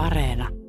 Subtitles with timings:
[0.00, 0.59] Areena.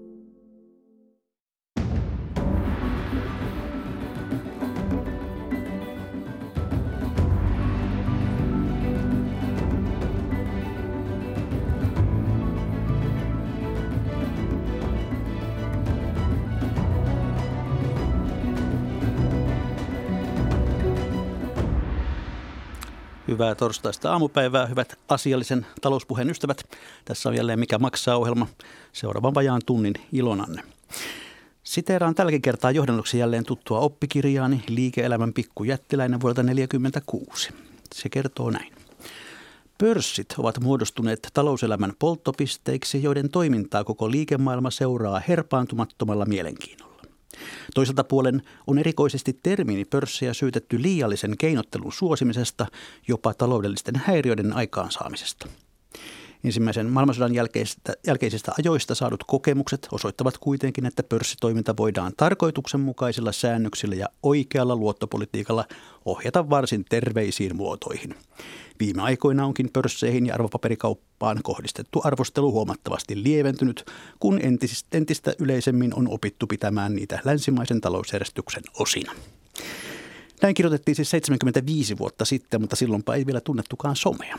[23.32, 26.63] Hyvää torstaista aamupäivää, hyvät asiallisen talouspuheen ystävät.
[27.05, 28.48] Tässä on jälleen Mikä maksaa ohjelma
[28.93, 30.63] seuraavan vajaan tunnin ilonanne.
[31.63, 37.54] Siteeraan tälläkin kertaa johdannoksi jälleen tuttua oppikirjaani Liike-elämän pikkujättiläinen vuodelta 1946.
[37.94, 38.73] Se kertoo näin.
[39.77, 46.91] Pörssit ovat muodostuneet talouselämän polttopisteiksi, joiden toimintaa koko liikemaailma seuraa herpaantumattomalla mielenkiinnolla.
[47.76, 52.66] Toisaalta puolen on erikoisesti termiini pörssiä syytetty liiallisen keinottelun suosimisesta,
[53.08, 55.48] jopa taloudellisten häiriöiden aikaansaamisesta.
[56.44, 64.08] Ensimmäisen maailmansodan jälkeisistä, jälkeisistä ajoista saadut kokemukset osoittavat kuitenkin, että pörssitoiminta voidaan tarkoituksenmukaisilla säännöksillä ja
[64.24, 65.66] oikealla luottopolitiikalla
[66.06, 68.16] ohjata varsin terveisiin muotoihin.
[68.80, 73.86] Viime aikoina onkin pörsseihin ja arvopaperikauppaan kohdistettu arvostelu huomattavasti lieventynyt,
[74.20, 74.40] kun
[74.92, 79.12] entistä, yleisemmin on opittu pitämään niitä länsimaisen talousjärjestyksen osina.
[80.42, 84.38] Näin kirjoitettiin siis 75 vuotta sitten, mutta silloinpa ei vielä tunnettukaan somea.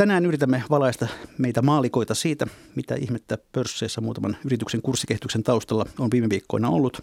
[0.00, 1.06] Tänään yritämme valaista
[1.38, 7.02] meitä maalikoita siitä, mitä ihmettä pörsseissä muutaman yrityksen kurssikehityksen taustalla on viime viikkoina ollut.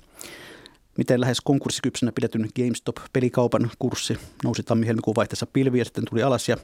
[0.98, 6.50] Miten lähes konkurssikypsänä pidetyn GameStop-pelikaupan kurssi nousi tammi-helmikuun vaihteessa pilviä ja sitten tuli alas.
[6.50, 6.58] Ja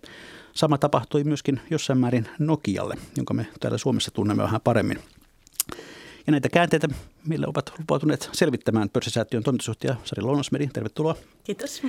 [0.53, 4.99] sama tapahtui myöskin jossain määrin Nokialle, jonka me täällä Suomessa tunnemme vähän paremmin.
[6.27, 6.87] Ja näitä käänteitä
[7.27, 10.67] millä ovat lupautuneet selvittämään pörssisäätiön toimitusjohtaja Sari Lounosmeri.
[10.67, 11.15] Tervetuloa.
[11.43, 11.81] Kiitos.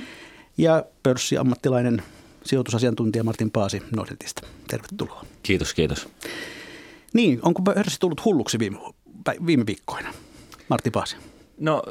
[0.57, 2.03] Ja pörssiammattilainen
[2.45, 4.47] sijoitusasiantuntija Martin Paasi Nordeltista.
[4.67, 5.25] Tervetuloa.
[5.43, 6.09] Kiitos, kiitos.
[7.13, 8.79] Niin, onko pörssi tullut hulluksi viime,
[9.45, 10.13] viime viikkoina?
[10.69, 11.15] Martin Paasi.
[11.59, 11.83] No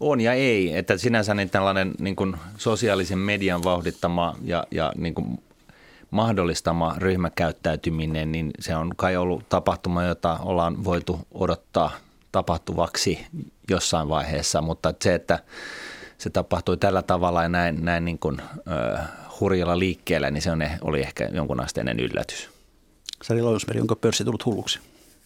[0.00, 5.14] on ja ei, että sinänsä niin tällainen niin kuin sosiaalisen median vauhdittama ja, ja niin
[5.14, 5.38] kuin
[6.10, 11.90] mahdollistama ryhmäkäyttäytyminen, niin se on kai ollut tapahtuma, jota ollaan voitu odottaa
[12.32, 13.26] tapahtuvaksi
[13.70, 15.38] jossain vaiheessa, mutta se, että
[16.18, 18.98] se tapahtui tällä tavalla ja näin, näin niin kuin, ö,
[19.40, 22.48] hurjalla liikkeellä, niin se on, oli ehkä jonkun asteinen yllätys.
[23.22, 24.80] Sari Lousmeri, onko pörssi tullut hulluksi?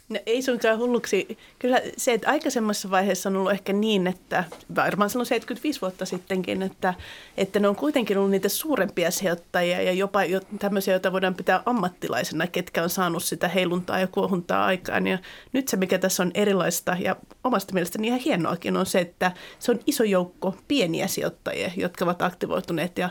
[0.09, 1.39] No ei suinkaan hulluksi.
[1.59, 4.45] Kyllä se, että aikaisemmassa vaiheessa on ollut ehkä niin, että
[4.77, 6.95] varmaan silloin 75 vuotta sittenkin, että,
[7.37, 11.63] että ne on kuitenkin ollut niitä suurempia sijoittajia ja jopa jo tämmöisiä, joita voidaan pitää
[11.67, 15.07] ammattilaisena, ketkä on saanut sitä heiluntaa ja kuohuntaa aikaan.
[15.07, 15.19] Ja
[15.53, 19.71] nyt se, mikä tässä on erilaista ja omasta mielestäni ihan hienoakin, on se, että se
[19.71, 23.11] on iso joukko pieniä sijoittajia, jotka ovat aktivoituneet ja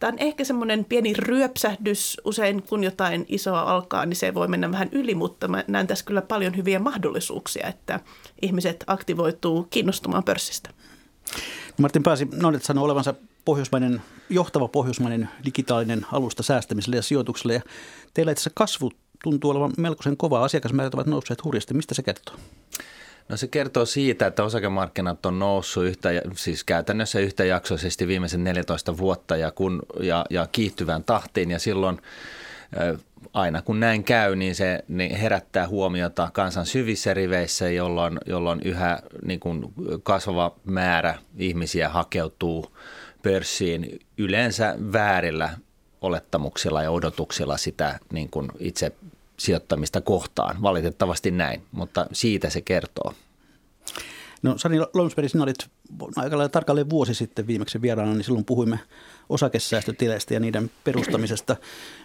[0.00, 2.20] Tämä on ehkä semmoinen pieni ryöpsähdys.
[2.24, 6.04] Usein kun jotain isoa alkaa, niin se voi mennä vähän yli, mutta mä näen tässä
[6.04, 8.00] kyllä paljon hyviä mahdollisuuksia, että
[8.42, 10.70] ihmiset aktivoituu kiinnostumaan pörssistä.
[11.78, 13.14] Martin Pääsi, Nordet sanoo olevansa
[13.44, 17.54] pohjoismainen, johtava pohjoismainen digitaalinen alusta säästämiselle ja sijoitukselle.
[17.54, 17.60] Ja
[18.14, 18.90] teillä itse kasvu
[19.22, 20.44] tuntuu olevan melkoisen kova.
[20.44, 21.74] Asiakasmäärät ovat nousseet hurjasti.
[21.74, 22.34] Mistä se kertoo?
[23.28, 29.36] No se kertoo siitä, että osakemarkkinat on noussut yhtä, siis käytännössä yhtäjaksoisesti viimeisen 14 vuotta
[29.36, 31.50] ja, kun, ja, ja kiihtyvään tahtiin.
[31.50, 32.00] Ja silloin
[33.32, 38.98] aina kun näin käy, niin se niin herättää huomiota kansan syvissä riveissä, jolloin, jolloin yhä
[39.24, 39.72] niin kuin
[40.02, 42.76] kasvava määrä ihmisiä hakeutuu
[43.22, 45.50] pörssiin yleensä väärillä
[46.00, 48.92] olettamuksilla ja odotuksilla sitä niin kuin itse
[49.36, 50.62] sijoittamista kohtaan.
[50.62, 53.14] Valitettavasti näin, mutta siitä se kertoo.
[54.42, 55.70] No Sani Lomsberg, sinä olit
[56.16, 58.78] aika lailla tarkalleen vuosi sitten viimeksi vieraana, niin silloin puhuimme
[59.28, 61.56] osakesäästötileistä ja niiden perustamisesta.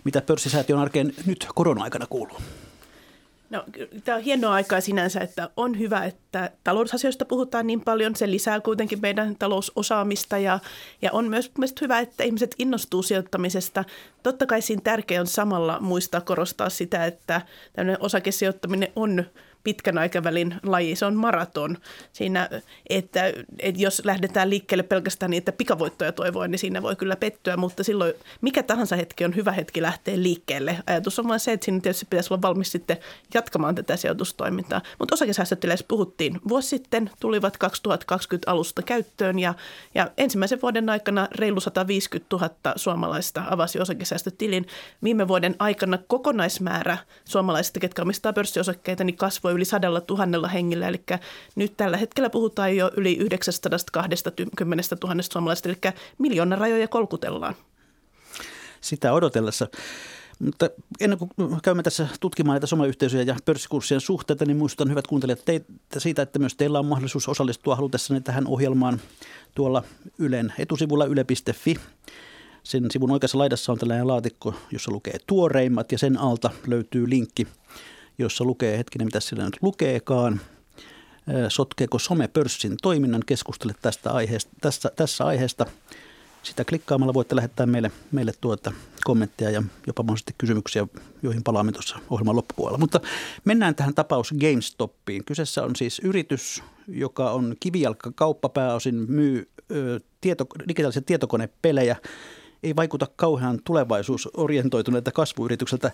[0.04, 2.38] Mitä pörssisäätiön arkeen nyt korona-aikana kuuluu?
[3.52, 3.64] No,
[4.04, 8.16] tämä on hienoa aikaa sinänsä, että on hyvä, että talousasioista puhutaan niin paljon.
[8.16, 10.60] Se lisää kuitenkin meidän talousosaamista ja,
[11.02, 13.84] ja on myös, myös hyvä, että ihmiset innostuu sijoittamisesta.
[14.24, 17.42] Totta kai siinä tärkeää on samalla muistaa korostaa sitä, että
[17.74, 19.24] tämmöinen osakesijoittaminen on–
[19.64, 21.78] pitkän aikavälin laji, se on maraton.
[22.14, 22.50] Siinä,
[22.90, 27.58] että, että jos lähdetään liikkeelle pelkästään niin, että pikavoittoja toivoa, niin siinä voi kyllä pettyä,
[27.58, 30.78] mutta silloin mikä tahansa hetki on hyvä hetki lähteä liikkeelle.
[30.88, 32.98] Ajatus on vain se, että siinä tietysti pitäisi olla valmis sitten
[33.34, 34.82] jatkamaan tätä sijoitustoimintaa.
[35.00, 39.54] Mutta osakesäästötileissä puhuttiin vuosi sitten, tulivat 2020 alusta käyttöön ja,
[39.96, 44.68] ja ensimmäisen vuoden aikana reilu 150 000 suomalaista avasi osakesäästötilin.
[45.04, 50.88] Viime vuoden aikana kokonaismäärä suomalaisista, ketkä omistaa pörssiosakkeita, niin kasvoi kasvoi yli sadalla tuhannella hengillä.
[50.88, 51.04] Eli
[51.56, 55.78] nyt tällä hetkellä puhutaan jo yli 920 000 suomalaisesta, eli
[56.18, 57.56] miljoonan rajoja kolkutellaan.
[58.82, 59.68] Sitä odotellessa.
[60.40, 60.70] Mutta
[61.00, 61.30] ennen kuin
[61.64, 66.40] käymme tässä tutkimaan näitä someyhteisöjä ja pörssikurssien suhteita, niin muistutan hyvät kuuntelijat teitä siitä, että
[66.40, 69.02] myös teillä on mahdollisuus osallistua halutessanne tähän ohjelmaan
[69.56, 69.84] tuolla
[70.18, 71.76] Ylen etusivulla yle.fi.
[72.64, 77.48] Sen sivun oikeassa laidassa on tällainen laatikko, jossa lukee tuoreimmat ja sen alta löytyy linkki,
[78.22, 80.42] jossa lukee, hetkinen mitä sillä nyt lukeekaan,
[81.48, 85.66] sotkeeko some pörssin toiminnan, keskustele tästä aiheesta, tässä, tässä aiheesta–
[86.44, 88.74] sitä klikkaamalla voitte lähettää meille, meille tuota
[89.04, 90.88] kommentteja ja jopa mahdollisesti kysymyksiä,
[91.24, 92.78] joihin palaamme tuossa ohjelman loppupuolella.
[92.78, 93.00] Mutta
[93.46, 95.26] mennään tähän tapaus GameStopiin.
[95.26, 101.96] Kyseessä on siis yritys, joka on kivijalka kauppa pääosin, myy ö, tieto, digitaalisia tietokonepelejä.
[102.64, 105.92] Ei vaikuta kauhean tulevaisuusorientoituneelta kasvuyritykseltä.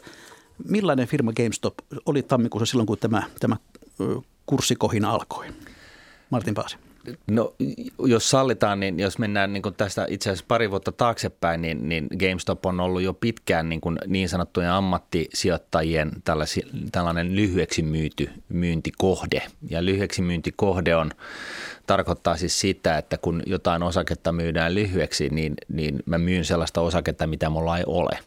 [0.66, 1.74] Millainen firma GameStop
[2.06, 3.58] oli tammikuussa silloin, kun tämä, tämä
[4.46, 5.46] kurssikohin alkoi?
[6.30, 6.78] Martin Paasi.
[7.32, 7.54] No
[8.06, 12.66] jos sallitaan, niin jos mennään niin tästä itse asiassa pari vuotta taaksepäin, niin, niin GameStop
[12.66, 16.12] on ollut jo pitkään niin, kuin niin sanottujen ammattisijoittajien
[16.92, 19.42] tällainen lyhyeksi myyty myyntikohde.
[19.70, 21.12] Ja lyhyeksi myyntikohde on,
[21.88, 27.28] tarkoittaa siis sitä, että kun jotain osaketta myydään lyhyeksi, niin, niin mä myyn sellaista osaketta,
[27.28, 28.20] mitä mulla ei ole.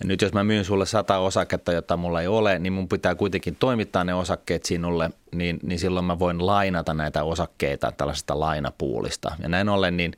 [0.00, 3.14] Ja nyt jos mä myyn sulle sata osaketta, jota mulla ei ole, niin mun pitää
[3.14, 9.32] kuitenkin toimittaa ne osakkeet sinulle, niin, niin silloin mä voin lainata näitä osakkeita tällaisesta lainapuulista.
[9.42, 10.12] Ja näin ollen niin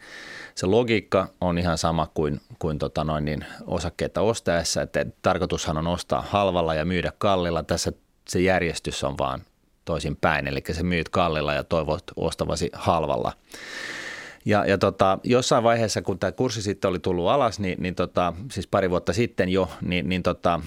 [0.55, 5.87] se logiikka on ihan sama kuin, kuin tota noin, niin osakkeita ostaessa, että tarkoitushan on
[5.87, 7.63] ostaa halvalla ja myydä kallilla.
[7.63, 7.93] Tässä
[8.29, 9.41] se järjestys on vaan
[9.85, 13.33] toisin päin, eli se myyt kallilla ja toivot ostavasi halvalla.
[14.47, 18.33] Ja, ja tota, jossain vaiheessa, kun tämä kurssi sitten oli tullut alas, niin, niin tota,
[18.53, 20.61] siis pari vuotta sitten jo, niin, niin tota,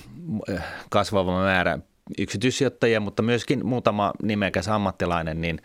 [0.89, 1.79] kasvava määrä
[2.17, 5.61] yksityissijoittajia, mutta myöskin muutama nimekäs ammattilainen niin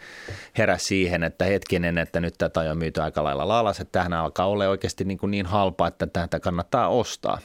[0.59, 4.47] heräsi siihen, että hetkinen, että nyt tätä on myyty aika lailla alas, että tähän alkaa
[4.47, 7.39] olla oikeasti niin, kuin niin halpa, että tätä kannattaa ostaa.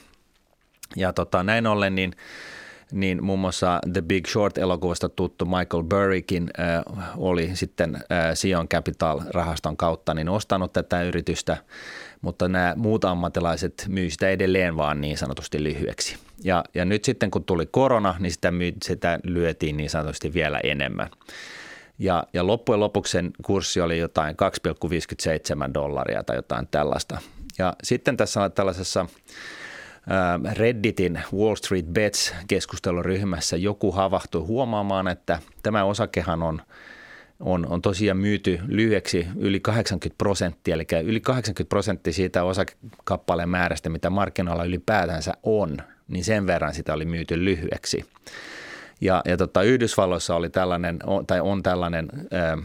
[0.95, 2.13] Ja tota, näin ollen niin–
[2.91, 8.01] niin muun muassa The Big Short-elokuvasta tuttu Michael Burrykin äh, oli sitten äh,
[8.33, 11.57] Sion Capital-rahaston kautta niin ostanut tätä yritystä,
[12.21, 16.18] mutta nämä muut ammattilaiset myy sitä edelleen vaan niin sanotusti lyhyeksi.
[16.44, 20.59] Ja, ja nyt sitten kun tuli korona, niin sitä, myy, sitä lyötiin niin sanotusti vielä
[20.63, 21.09] enemmän.
[22.00, 24.36] Ja, ja loppujen lopuksi sen kurssi oli jotain
[25.68, 27.18] 2,57 dollaria tai jotain tällaista.
[27.57, 29.06] Ja sitten tässä tällaisessa
[30.54, 36.62] Redditin Wall Street Bets keskusteluryhmässä joku havahtui huomaamaan, että tämä osakehan on,
[37.40, 43.90] on, on tosiaan myyty lyhyeksi yli 80 prosenttia, eli yli 80 prosenttia siitä osakekappaleen määrästä,
[43.90, 48.06] mitä markkinoilla ylipäätänsä on, niin sen verran sitä oli myyty lyhyeksi.
[49.01, 52.57] Ja, ja tota, Yhdysvalloissa oli tällainen, tai on tällainen ää,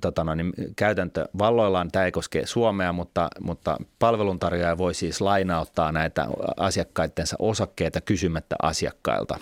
[0.00, 1.90] tota no, niin käytäntö valloillaan.
[1.90, 9.38] Tämä ei koske Suomea, mutta, mutta palveluntarjoaja voi siis lainauttaa näitä asiakkaittensa osakkeita kysymättä asiakkailta,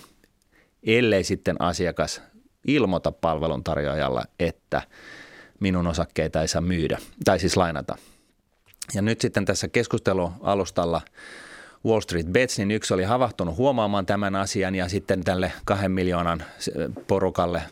[0.87, 2.23] ellei sitten asiakas
[2.67, 4.83] ilmoita palveluntarjoajalla, että
[5.61, 7.97] minun osakkeita ei saa myydä, tai siis lainata.
[8.95, 11.01] Ja nyt sitten tässä keskustelualustalla–
[11.87, 16.45] Wall Street Bets, niin yksi oli havahtunut huomaamaan tämän asian ja sitten tälle kahden miljoonan
[17.07, 17.63] porukalle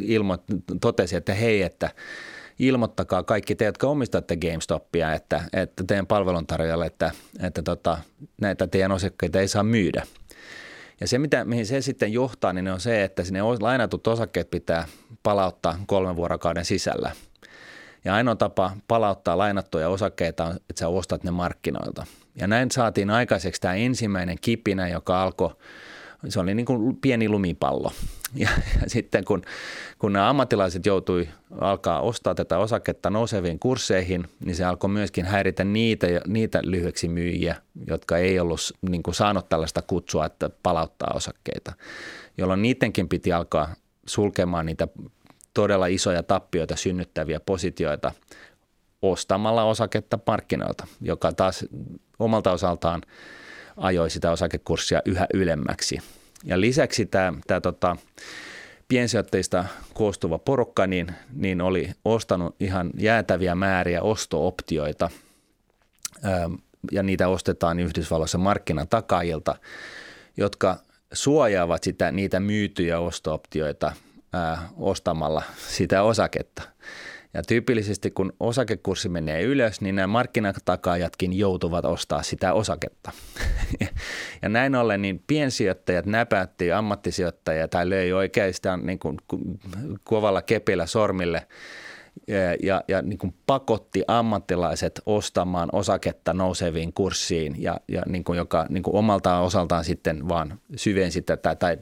[0.00, 0.38] ilmo,
[0.80, 1.90] totesi, että hei, että
[2.58, 7.10] ilmoittakaa kaikki te, jotka omistatte GameStopia, että, että teidän palveluntarjoajalle, että,
[7.42, 7.98] että tota,
[8.40, 10.06] näitä teidän osakkeita ei saa myydä.
[11.00, 14.86] Ja se, mitä, mihin se sitten johtaa, niin on se, että sinne lainatut osakkeet pitää
[15.22, 17.12] palauttaa kolmen vuorokauden sisällä.
[18.04, 22.06] Ja ainoa tapa palauttaa lainattuja osakkeita on, että sä ostat ne markkinoilta–
[22.36, 25.50] ja näin saatiin aikaiseksi tämä ensimmäinen kipinä, joka alkoi,
[26.28, 27.92] se oli niin kuin pieni lumipallo.
[28.36, 28.48] Ja,
[28.82, 29.42] ja sitten kun,
[29.98, 31.28] kun nämä ammattilaiset joutui
[31.60, 37.56] alkaa ostaa tätä osaketta nouseviin kursseihin, niin se alkoi myöskin häiritä niitä, niitä lyhyeksi myyjiä,
[37.86, 41.72] jotka ei ollut niin kuin saanut tällaista kutsua, että palauttaa osakkeita,
[42.38, 43.74] jolloin niidenkin piti alkaa
[44.06, 44.88] sulkemaan niitä
[45.54, 48.12] todella isoja tappioita synnyttäviä positioita
[49.02, 51.64] ostamalla osaketta markkinoilta, joka taas
[52.18, 53.02] omalta osaltaan
[53.76, 55.98] ajoi sitä osakekurssia yhä ylemmäksi.
[56.44, 57.96] Ja lisäksi tämä, tämä tota,
[58.88, 65.10] piensijoittajista koostuva porukka niin, niin oli ostanut ihan jäätäviä määriä ostooptioita
[66.92, 69.56] ja niitä ostetaan Yhdysvalloissa markkinatakaajilta,
[70.36, 70.76] jotka
[71.12, 73.92] suojaavat sitä, niitä myytyjä ostooptioita
[74.34, 76.62] ää, ostamalla sitä osaketta.
[77.34, 83.12] Ja tyypillisesti kun osakekurssi menee ylös, niin nämä markkinatakaajatkin joutuvat ostaa sitä osaketta.
[84.42, 89.16] ja näin ollen niin piensijoittajat näpätti ammattisijoittajia tai löi oikeastaan niin kuin
[90.04, 91.46] kovalla kepillä sormille
[92.28, 98.36] ja, ja, ja niin kuin pakotti ammattilaiset ostamaan osaketta nouseviin kurssiin, ja, ja niin kuin
[98.36, 101.78] joka niin kuin omalta osaltaan sitten vaan syvensi tätä tai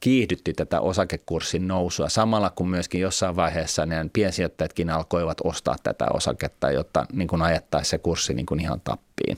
[0.00, 6.70] kiihdytti tätä osakekurssin nousua samalla kun myöskin jossain vaiheessa ne piensijoittajatkin alkoivat ostaa tätä osaketta,
[6.70, 9.36] jotta niin kuin ajettaisiin se kurssi niin kuin ihan tappiin.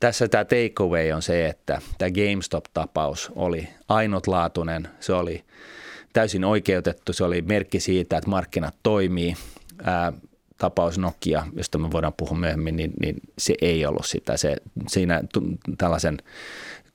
[0.00, 5.44] Tässä tämä takeaway on se, että tämä GameStop-tapaus oli ainutlaatuinen, se oli
[6.12, 9.34] täysin oikeutettu, se oli merkki siitä, että markkinat toimii.
[9.84, 10.12] Ää,
[10.58, 14.36] tapaus Nokia, josta me voidaan puhua myöhemmin, niin, niin se ei ollut sitä.
[14.36, 14.56] Se,
[14.88, 15.22] siinä
[15.78, 16.18] tällaisen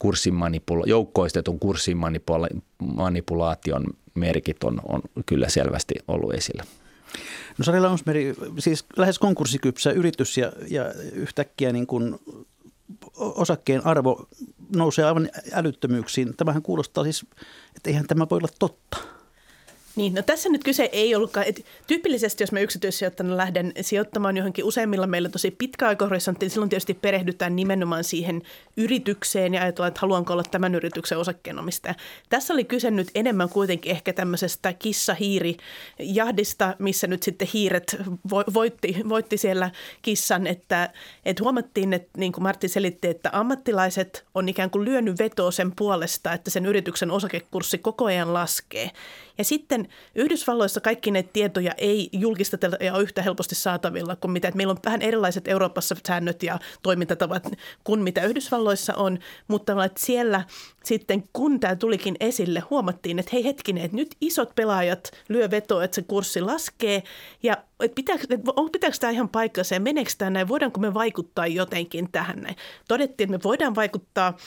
[0.02, 6.64] kurssin manipula- joukkoistetun kurssin manipula- manipulaation merkit on, on kyllä selvästi ollut esillä.
[7.58, 12.20] No Sari Lausmeri, siis lähes konkurssikypsä yritys ja, ja yhtäkkiä niin kuin
[13.18, 14.28] osakkeen arvo
[14.76, 16.38] nousee aivan älyttömyyksiin.
[16.38, 17.26] Tämähän kuulostaa siis,
[17.76, 18.98] että eihän tämä voi olla totta.
[19.96, 24.66] Niin, no tässä nyt kyse ei ollutkaan, että tyypillisesti jos mä yksityissijoittajana lähden sijoittamaan johonkin
[24.66, 28.42] useimmilla meillä tosi pitkäaikahorisontti, niin silloin tietysti perehdytään nimenomaan siihen
[28.78, 31.96] yritykseen ja ajatellaan, että haluanko olla tämän yrityksen osakkeenomistaja.
[32.30, 37.98] Tässä oli kyse nyt enemmän kuitenkin ehkä tämmöisestä kissa-hiiri-jahdista, missä nyt sitten hiiret
[38.54, 39.72] voitti, voitti siellä
[40.02, 40.90] kissan, että,
[41.26, 45.72] että huomattiin, että niin kuin Martti selitti, että ammattilaiset on ikään kuin lyönyt vetoa sen
[45.76, 48.92] puolesta, että sen yrityksen osakekurssi koko ajan laskee.
[49.38, 49.81] Ja sitten
[50.16, 54.48] Yhdysvalloissa kaikki näitä tietoja ei julkisteta ja ole yhtä helposti saatavilla kuin mitä.
[54.48, 57.48] Että meillä on vähän erilaiset Euroopassa säännöt ja toimintatavat
[57.84, 60.44] kuin mitä Yhdysvalloissa on, mutta että siellä
[60.84, 65.84] sitten kun tämä tulikin esille, huomattiin, että hei hetkinen, että nyt isot pelaajat lyö vetoa,
[65.84, 67.04] että se kurssi laskee
[67.44, 71.48] ja että pitääkö, että pitääkö tämä ihan paikkansa ja meneekö tämä näin, voidaanko me vaikuttaa
[71.48, 72.56] jotenkin tähän näin.
[72.88, 74.38] Todettiin, että me voidaan vaikuttaa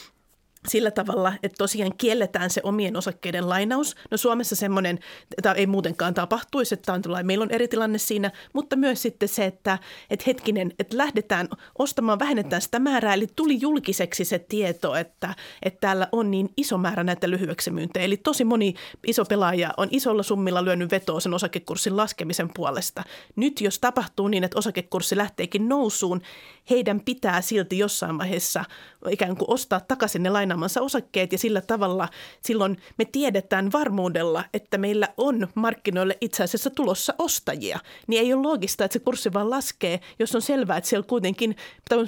[0.67, 3.95] sillä tavalla, että tosiaan kielletään se omien osakkeiden lainaus.
[4.11, 4.99] No Suomessa semmoinen,
[5.37, 9.29] että ei muutenkaan tapahtuisi, että on tullut, meillä on eri tilanne siinä, mutta myös sitten
[9.29, 9.79] se, että,
[10.09, 11.47] että hetkinen, että lähdetään
[11.79, 16.77] ostamaan, vähennetään sitä määrää, eli tuli julkiseksi se tieto, että, että täällä on niin iso
[16.77, 18.05] määrä näitä lyhyeksi myyntejä.
[18.05, 18.73] Eli tosi moni
[19.07, 23.03] iso pelaaja on isolla summilla lyönyt vetoa sen osakekurssin laskemisen puolesta.
[23.35, 26.21] Nyt jos tapahtuu niin, että osakekurssi lähteekin nousuun,
[26.69, 28.65] heidän pitää silti jossain vaiheessa
[29.09, 32.09] ikään kuin ostaa takaisin ne lainaamansa osakkeet ja sillä tavalla
[32.41, 37.79] silloin me tiedetään varmuudella, että meillä on markkinoille itse asiassa tulossa ostajia.
[38.07, 41.55] Niin ei ole loogista, että se kurssi vaan laskee, jos on selvää, että siellä kuitenkin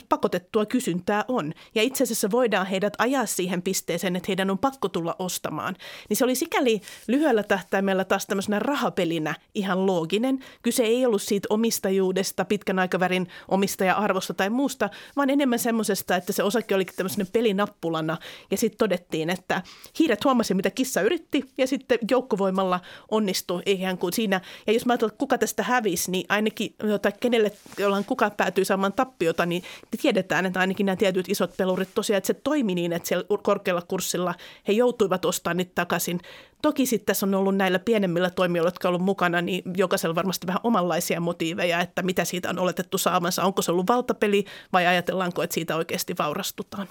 [0.09, 1.53] pakotettua kysyntää on.
[1.75, 5.75] Ja itse asiassa voidaan heidät ajaa siihen pisteeseen, että heidän on pakko tulla ostamaan.
[6.09, 10.39] Niin se oli sikäli lyhyellä tähtäimellä taas tämmöisenä rahapelinä ihan looginen.
[10.61, 16.43] Kyse ei ollut siitä omistajuudesta, pitkän aikavälin omistaja-arvosta tai muusta, vaan enemmän semmoisesta, että se
[16.43, 18.17] osake oli tämmöisenä pelinappulana
[18.51, 19.61] ja sitten todettiin, että
[19.99, 22.79] hiiret huomasi, mitä kissa yritti ja sitten joukkovoimalla
[23.11, 24.41] onnistui ihan kuin siinä.
[24.67, 28.65] Ja jos mä ajattelen, että kuka tästä hävisi, niin ainakin tai kenelle, jollain kuka päätyy
[28.65, 29.63] saamaan tappiota, niin
[30.01, 33.81] tiedetään, että ainakin nämä tietyt isot pelurit tosiaan, että se toimi niin, että siellä korkealla
[33.81, 34.35] kurssilla
[34.67, 36.19] he joutuivat ostamaan niitä takaisin.
[36.61, 40.47] Toki sitten tässä on ollut näillä pienemmillä toimijoilla, jotka ovat olleet mukana, niin jokaisella varmasti
[40.47, 43.43] vähän omanlaisia motiiveja, että mitä siitä on oletettu saamansa.
[43.43, 46.87] Onko se ollut valtapeli vai ajatellaanko, että siitä oikeasti vaurastutaan?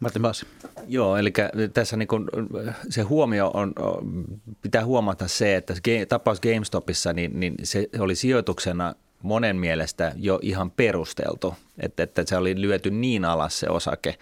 [0.00, 0.46] Martin Baasi.
[0.88, 1.32] Joo, eli
[1.74, 2.28] tässä niin kun
[2.88, 3.72] se huomio on,
[4.62, 5.74] pitää huomata se, että
[6.08, 12.36] tapaus GameStopissa, niin, niin se oli sijoituksena monen mielestä jo ihan perusteltu, että, että se
[12.36, 14.18] oli lyöty niin alas se osake.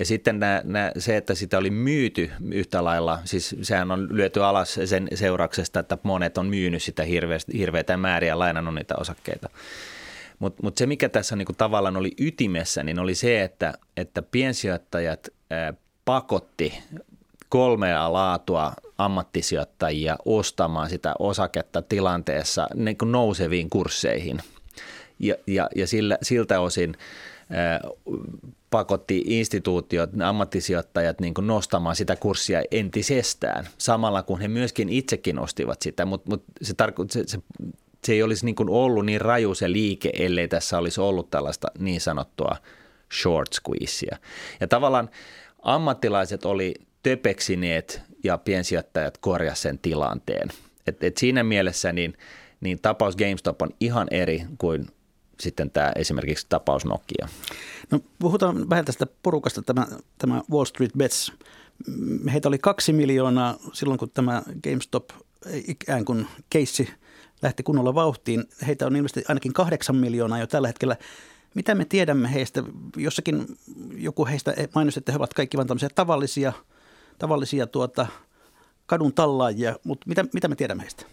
[0.00, 4.44] Ja sitten nämä, nämä, se, että sitä oli myyty yhtä lailla, siis sehän on lyöty
[4.44, 7.02] alas sen seurauksesta, että monet on myynyt sitä
[7.52, 9.48] hirveitä määriä ja lainannut niitä osakkeita.
[10.38, 15.28] Mutta mut se, mikä tässä niinku tavallaan oli ytimessä, niin oli se, että, että piensijoittajat
[15.50, 16.82] ää, pakotti
[17.48, 24.38] kolmea laatua ammattisijoittajia ostamaan sitä osaketta tilanteessa niin kuin nouseviin kursseihin.
[25.18, 26.96] Ja, ja, ja sillä, siltä osin
[28.70, 35.82] pakotti instituutiot, ammattisijoittajat niin kuin nostamaan sitä kurssia entisestään, samalla kun he myöskin itsekin ostivat
[35.82, 37.38] sitä, mutta mut se, tarko- se, se
[38.04, 41.68] se ei olisi niin kuin ollut niin raju se liike, ellei tässä olisi ollut tällaista
[41.78, 42.56] niin sanottua
[43.20, 44.16] short squeezea.
[44.60, 45.10] Ja tavallaan
[45.62, 50.48] ammattilaiset oli töpeksineet ja piensijoittajat korjasivat sen tilanteen.
[50.86, 52.16] Et, et siinä mielessä niin,
[52.60, 54.86] niin tapaus GameStop on ihan eri kuin
[55.40, 57.28] sitten tämä esimerkiksi tapaus Nokia.
[57.90, 59.86] No puhutaan vähän tästä porukasta, tämä,
[60.18, 61.32] tämä Wall Street Bets.
[62.32, 65.10] Heitä oli kaksi miljoonaa silloin, kun tämä GameStop
[65.66, 66.90] ikään kuin keissi
[67.42, 68.44] lähti kunnolla vauhtiin.
[68.66, 70.96] Heitä on ilmeisesti ainakin kahdeksan miljoonaa jo tällä hetkellä.
[71.54, 72.62] Mitä me tiedämme heistä?
[72.96, 73.46] Jossakin
[73.94, 76.52] joku heistä mainosi, että he ovat kaikki vain tämmöisiä tavallisia,
[77.18, 78.06] tavallisia tuota,
[78.86, 81.04] kadun tallaajia, mutta mitä, mitä me tiedämme heistä?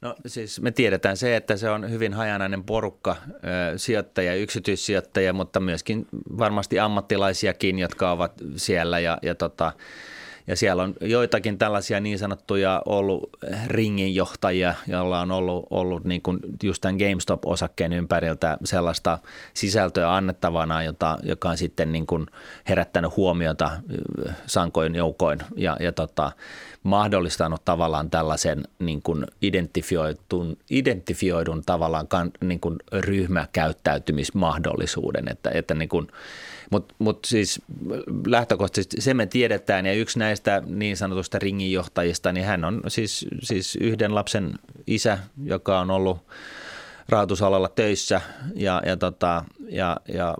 [0.00, 3.16] No siis me tiedetään se, että se on hyvin hajanainen porukka,
[3.76, 6.06] sijoittajia, yksityissijoittajia, mutta myöskin
[6.38, 9.72] varmasti ammattilaisiakin, jotka ovat siellä ja, ja tota,
[10.46, 13.30] ja siellä on joitakin tällaisia niin sanottuja ollut
[13.66, 19.18] ringinjohtajia, joilla on ollut, ollut niin kuin just tämän GameStop-osakkeen ympäriltä sellaista
[19.54, 22.26] sisältöä annettavana, jota, joka on sitten niin kuin
[22.68, 23.70] herättänyt huomiota
[24.46, 26.32] sankoin joukoin ja, ja tota,
[26.82, 35.88] mahdollistanut tavallaan tällaisen niin kuin identifioidun, identifioidun tavallaan kan, niin kuin ryhmäkäyttäytymismahdollisuuden, että, että niin
[35.88, 36.08] kuin,
[36.70, 37.62] mutta mut siis
[38.26, 43.78] lähtökohtaisesti se me tiedetään ja yksi näistä niin sanotusta ringinjohtajista, niin hän on siis, siis
[43.80, 44.54] yhden lapsen
[44.86, 46.18] isä, joka on ollut
[47.08, 48.20] rahoitusalalla töissä
[48.54, 50.34] ja, ja, tota, ja, ja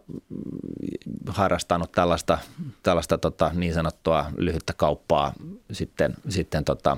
[1.29, 2.39] harrastanut tällaista,
[2.83, 5.33] tällaista tota, niin sanottua lyhyttä kauppaa
[5.73, 6.97] sitten, sitten tota,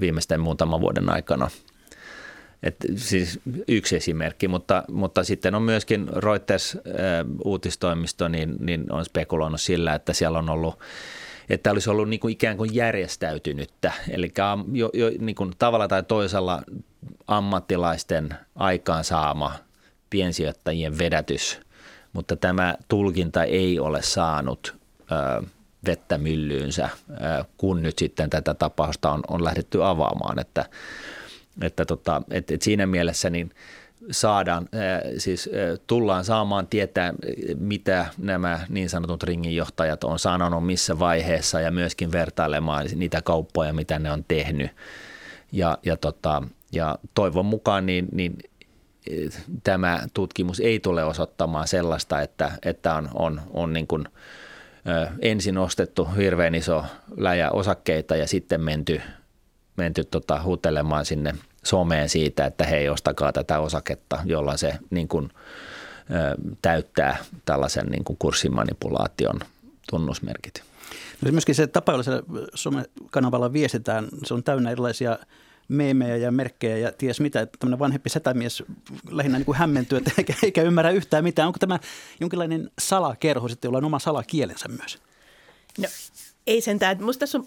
[0.00, 1.50] viimeisten muutaman vuoden aikana.
[2.62, 6.78] Et siis yksi esimerkki, mutta, mutta sitten on myöskin Reuters
[7.44, 10.78] uutistoimisto, niin, niin on spekuloinut sillä, että siellä on ollut
[11.50, 14.32] että olisi ollut niin kuin ikään kuin järjestäytynyttä, eli
[14.72, 16.62] jo, jo niin kuin tavalla tai toisella
[17.26, 19.52] ammattilaisten aikaansaama
[20.10, 21.60] piensijoittajien vedätys,
[22.12, 24.76] mutta tämä tulkinta ei ole saanut
[25.12, 25.42] ö,
[25.86, 30.64] vettä myllyynsä, ö, kun nyt sitten tätä tapausta on, on lähdetty avaamaan, että,
[31.60, 33.50] että, tota, että, että siinä mielessä niin
[34.10, 34.68] saadaan,
[35.18, 35.50] siis
[35.86, 37.14] tullaan saamaan tietää,
[37.58, 43.98] mitä nämä niin sanotut ringinjohtajat on sanonut missä vaiheessa ja myöskin vertailemaan niitä kauppoja, mitä
[43.98, 44.70] ne on tehnyt.
[45.52, 46.42] Ja, ja, tota,
[46.72, 48.38] ja toivon mukaan niin, niin
[49.64, 54.04] tämä tutkimus ei tule osoittamaan sellaista, että, että on, on, on niin kuin,
[55.22, 56.84] ensin ostettu hirveän iso
[57.16, 59.00] läjä osakkeita ja sitten menty,
[59.76, 65.30] menty tota, huutelemaan sinne someen siitä, että hei, ostakaa tätä osaketta, jolla se niin kuin,
[66.10, 69.40] ö, täyttää tällaisen niin kuin kurssimanipulaation
[69.90, 70.62] tunnusmerkit.
[71.24, 72.22] No myöskin se tapa, jolla se
[72.54, 75.18] somekanavalla viestitään, se on täynnä erilaisia–
[75.68, 78.62] meemejä ja merkkejä ja ties mitä, että tämmöinen vanhempi setämies
[79.10, 81.46] lähinnä niin kuin hämmentyy, että eikä, eikä ymmärrä yhtään mitään.
[81.46, 81.78] Onko tämä
[82.20, 84.98] jonkinlainen salakerho sitten, jolla on oma salakielensä myös?
[85.78, 85.88] No
[86.46, 87.04] ei sentään.
[87.04, 87.44] Musta tässä on,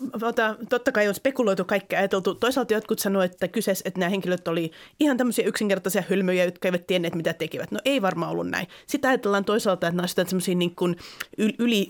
[0.70, 2.36] totta kai on spekuloitu kaikkea ajateltu.
[2.36, 6.88] Toisaalta jotkut sanoivat, että kyseessä, että nämä henkilöt oli ihan tämmöisiä yksinkertaisia hylmöjä, jotka eivät
[6.88, 7.72] tienneet, mitä tekivät.
[7.72, 8.68] No ei varmaan ollut näin.
[8.88, 10.96] Sitä ajatellaan toisaalta, että nämä ovat niin kuin
[11.60, 11.88] yli,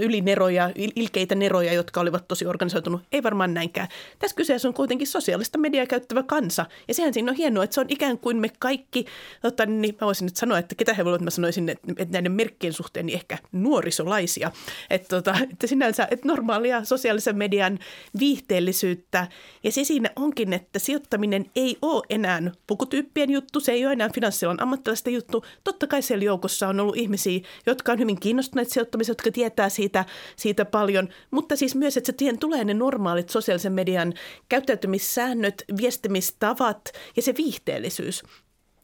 [0.00, 3.02] ylineroja, ilkeitä neroja, jotka olivat tosi organisoitunut.
[3.12, 3.88] Ei varmaan näinkään.
[4.18, 6.66] Tässä kyseessä on kuitenkin sosiaalista mediaa käyttävä kansa.
[6.88, 9.04] Ja sehän siinä on hienoa, että se on ikään kuin me kaikki,
[9.42, 12.32] totta, niin mä voisin nyt sanoa, että ketä he voivat, mä sanoisin, että, että näiden
[12.32, 14.50] merkkien suhteen niin ehkä nuorisolaisia.
[14.90, 17.78] Että, tota, että sinänsä, että normaalia sosiaalisen median
[18.18, 19.28] viihteellisyyttä.
[19.64, 24.08] Ja se siinä onkin, että sijoittaminen ei ole enää pukutyyppien juttu, se ei ole enää
[24.14, 25.44] finanssialan ammattilaisten juttu.
[25.64, 30.04] Totta kai siellä joukossa on ollut ihmisiä, jotka on hyvin kiinnostuneet sijoittamisesta, jotka tietää siitä,
[30.36, 34.14] siitä paljon, mutta siis myös, että se tien tulee ne normaalit sosiaalisen median
[34.48, 38.22] käyttäytymissäännöt, viestimistavat ja se viihteellisyys.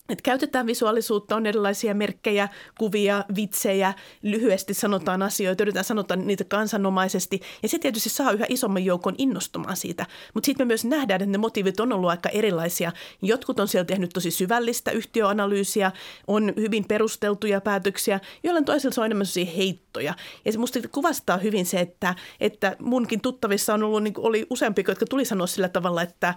[0.08, 7.40] Et käytetään visuaalisuutta, on erilaisia merkkejä, kuvia, vitsejä, lyhyesti sanotaan asioita, yritetään sanota niitä kansanomaisesti.
[7.62, 10.06] Ja se tietysti saa yhä isomman joukon innostumaan siitä.
[10.34, 12.92] Mutta sitten me myös nähdään, että ne motiivit on ollut aika erilaisia.
[13.22, 15.92] Jotkut on siellä tehnyt tosi syvällistä yhtiöanalyysiä,
[16.26, 19.87] on hyvin perusteltuja päätöksiä, joilla toisilla se on enemmän heittoja.
[20.00, 20.14] Ja
[20.50, 25.06] se musta kuvastaa hyvin se, että, että munkin tuttavissa on ollut, niin oli useampi, jotka
[25.06, 26.34] tuli sanoa sillä tavalla, että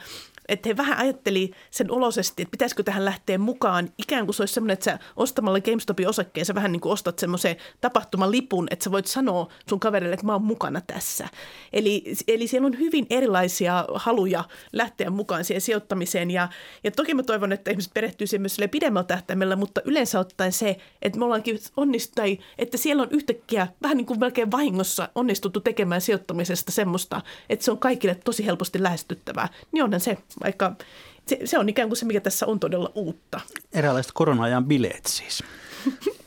[0.51, 3.89] että he vähän ajatteli sen olosesti, että pitäisikö tähän lähteä mukaan.
[3.97, 7.19] Ikään kuin se olisi semmoinen, että sä ostamalla GameStopin osakkeen sä vähän niin kuin ostat
[7.19, 11.27] semmoisen tapahtumalipun, että sä voit sanoa sun kaverille, että mä oon mukana tässä.
[11.73, 14.43] Eli, eli siellä on hyvin erilaisia haluja
[14.73, 16.31] lähteä mukaan siihen sijoittamiseen.
[16.31, 16.49] Ja,
[16.83, 20.77] ja toki mä toivon, että ihmiset perehtyy siihen myös pidemmällä tähtäimellä, mutta yleensä ottaen se,
[21.01, 23.50] että me ollaankin onnistai, että siellä on yhtäkkiä
[23.81, 28.83] vähän niin kuin melkein vahingossa onnistuttu tekemään sijoittamisesta semmoista, että se on kaikille tosi helposti
[28.83, 30.75] lähestyttävää, niin onhan se vaikka
[31.27, 33.41] se, se on ikään kuin se, mikä tässä on todella uutta.
[33.73, 35.43] Eräänlaiset korona-ajan bileet siis.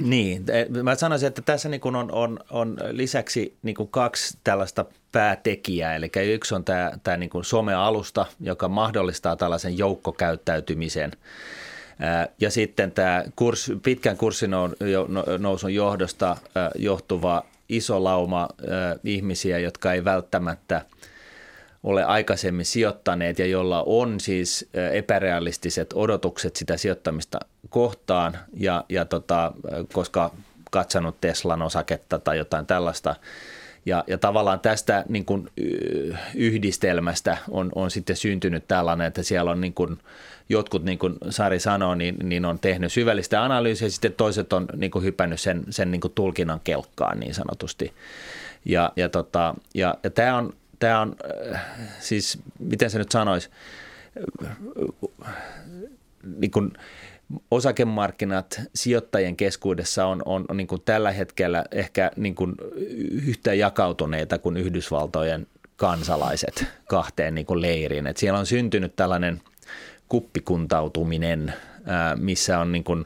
[0.00, 5.96] Niin, e, mä sanoisin, että tässä niin on, on, on lisäksi niin kaksi tällaista päätekijää.
[5.96, 11.12] Eli yksi on tämä, tämä niin kuin somealusta, joka mahdollistaa tällaisen joukkokäyttäytymisen.
[12.40, 14.50] Ja sitten tämä kurs, pitkän kurssin
[15.38, 16.36] nousun johdosta
[16.74, 18.48] johtuva iso lauma
[19.04, 20.82] ihmisiä, jotka ei välttämättä–
[21.84, 28.38] ole aikaisemmin sijoittaneet ja jolla on siis epärealistiset odotukset sitä sijoittamista kohtaan.
[28.56, 29.52] Ja, ja tota,
[29.92, 30.30] koska
[30.70, 33.16] katsonut Teslan osaketta tai jotain tällaista.
[33.86, 35.50] Ja, ja tavallaan tästä niin kuin
[36.34, 39.98] yhdistelmästä on, on sitten syntynyt tällainen, että siellä on niin kuin,
[40.48, 44.66] jotkut, niin kuin Sari sanoi, niin, niin on tehnyt syvällistä analyysiä ja sitten toiset on
[44.76, 47.92] niin kuin hypännyt sen, sen niin kuin tulkinnan kelkkaan niin sanotusti.
[48.64, 51.16] Ja, ja, tota, ja, ja tämä on, tämä on,
[51.98, 53.50] siis miten se nyt sanoisi,
[56.36, 56.72] niin kuin
[57.50, 62.54] osakemarkkinat sijoittajien keskuudessa on, on, on niin kuin tällä hetkellä ehkä niin kuin
[63.10, 68.06] yhtä jakautuneita kuin Yhdysvaltojen kansalaiset kahteen niin kuin leiriin.
[68.06, 69.40] Et siellä on syntynyt tällainen
[70.14, 71.54] kuppikuntautuminen,
[72.16, 73.04] missä on niin kuin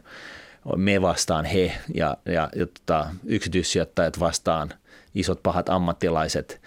[0.76, 4.72] me vastaan he ja, ja, ja tota, yksityissijoittajat vastaan
[5.14, 6.60] isot pahat ammattilaiset.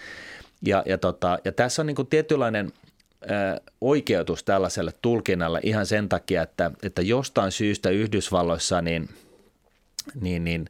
[0.65, 2.71] Ja, ja, tota, ja tässä on niin kuin tietynlainen–
[3.81, 9.09] oikeutus tällaiselle tulkinnalle ihan sen takia, että, että jostain syystä Yhdysvalloissa niin,
[10.21, 10.69] niin, niin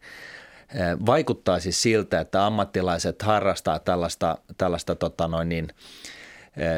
[1.06, 5.68] vaikuttaa siis siltä, että ammattilaiset harrastaa tällaista, tällaista tota noin niin,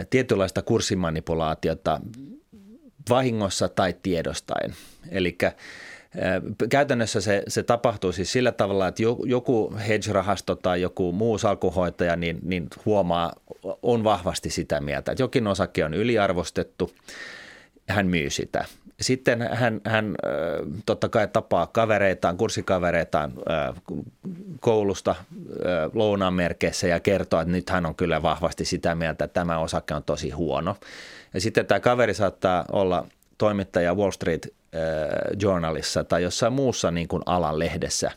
[0.10, 2.01] tietynlaista kurssimanipulaatiota
[3.09, 4.75] vahingossa tai tiedostaen.
[5.11, 5.37] Eli
[6.69, 12.39] Käytännössä se, se tapahtuu siis sillä tavalla, että joku hedge-rahasto tai joku muu salkuhoitaja niin,
[12.43, 13.33] niin huomaa,
[13.81, 16.91] on vahvasti sitä mieltä, että jokin osake on yliarvostettu,
[17.89, 18.65] hän myy sitä.
[19.01, 20.15] Sitten hän, hän
[20.86, 23.34] totta kai tapaa kavereitaan, kurssikavereitaan
[24.60, 25.15] koulusta
[25.93, 29.93] lounaan merkeissä ja kertoo, että nyt hän on kyllä vahvasti sitä mieltä, että tämä osake
[29.93, 30.75] on tosi huono.
[31.34, 34.47] Ja sitten tämä kaveri saattaa olla toimittaja Wall Street
[35.39, 38.12] Journalissa tai jossain muussa niin kuin alan lehdessä,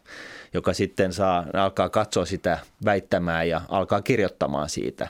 [0.54, 5.08] joka sitten saa, alkaa katsoa sitä väittämää ja alkaa kirjoittamaan siitä.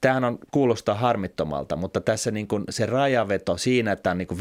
[0.00, 4.38] Tämähän on, kuulostaa harmittomalta, mutta tässä niin kuin se rajaveto siinä, että on niin kuin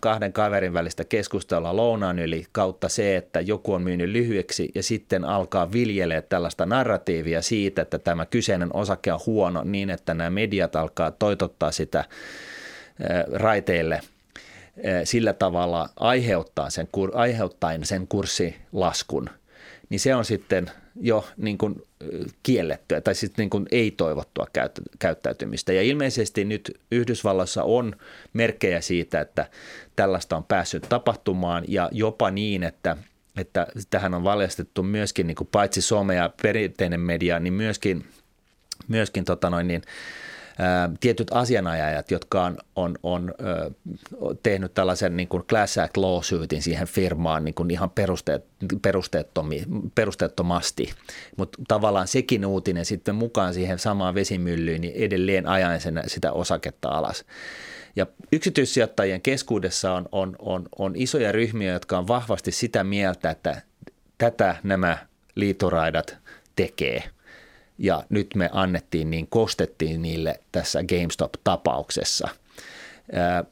[0.00, 5.24] kahden kaverin välistä keskustelua lounaan yli kautta se, että joku on myynyt lyhyeksi ja sitten
[5.24, 10.76] alkaa viljelee tällaista narratiivia siitä, että tämä kyseinen osake on huono niin, että nämä mediat
[10.76, 12.04] alkaa toitottaa sitä
[13.32, 14.00] raiteille–
[15.04, 19.30] sillä tavalla aiheuttaa sen, aiheuttaen sen kurssilaskun,
[19.88, 20.70] niin se on sitten
[21.00, 21.82] jo niin kuin
[22.42, 24.46] kiellettyä tai sitten niin kuin ei-toivottua
[24.98, 25.72] käyttäytymistä.
[25.72, 27.96] Ja ilmeisesti nyt Yhdysvalloissa on
[28.32, 29.48] merkkejä siitä, että
[29.96, 32.96] tällaista on päässyt tapahtumaan ja jopa niin, että,
[33.36, 38.04] että tähän on valjastettu myöskin niin kuin paitsi some ja perinteinen media, niin myöskin,
[38.88, 39.82] myöskin tota noin niin,
[41.00, 43.34] tietyt asianajajat, jotka on, on, on
[44.42, 48.44] tehnyt tällaisen niin kuin class act lawsuitin siihen firmaan niin kuin ihan perusteet,
[49.94, 50.92] perusteettomasti,
[51.36, 56.88] mutta tavallaan sekin uutinen sitten mukaan siihen samaan vesimyllyyn, niin edelleen ajaen sen, sitä osaketta
[56.88, 57.24] alas.
[57.96, 63.62] Ja yksityissijoittajien keskuudessa on, on, on, on isoja ryhmiä, jotka on vahvasti sitä mieltä, että
[64.18, 64.98] tätä nämä
[65.34, 66.16] liitoraidat
[66.56, 67.02] tekee–
[67.78, 72.28] ja nyt me annettiin niin, kostettiin niille tässä GameStop-tapauksessa.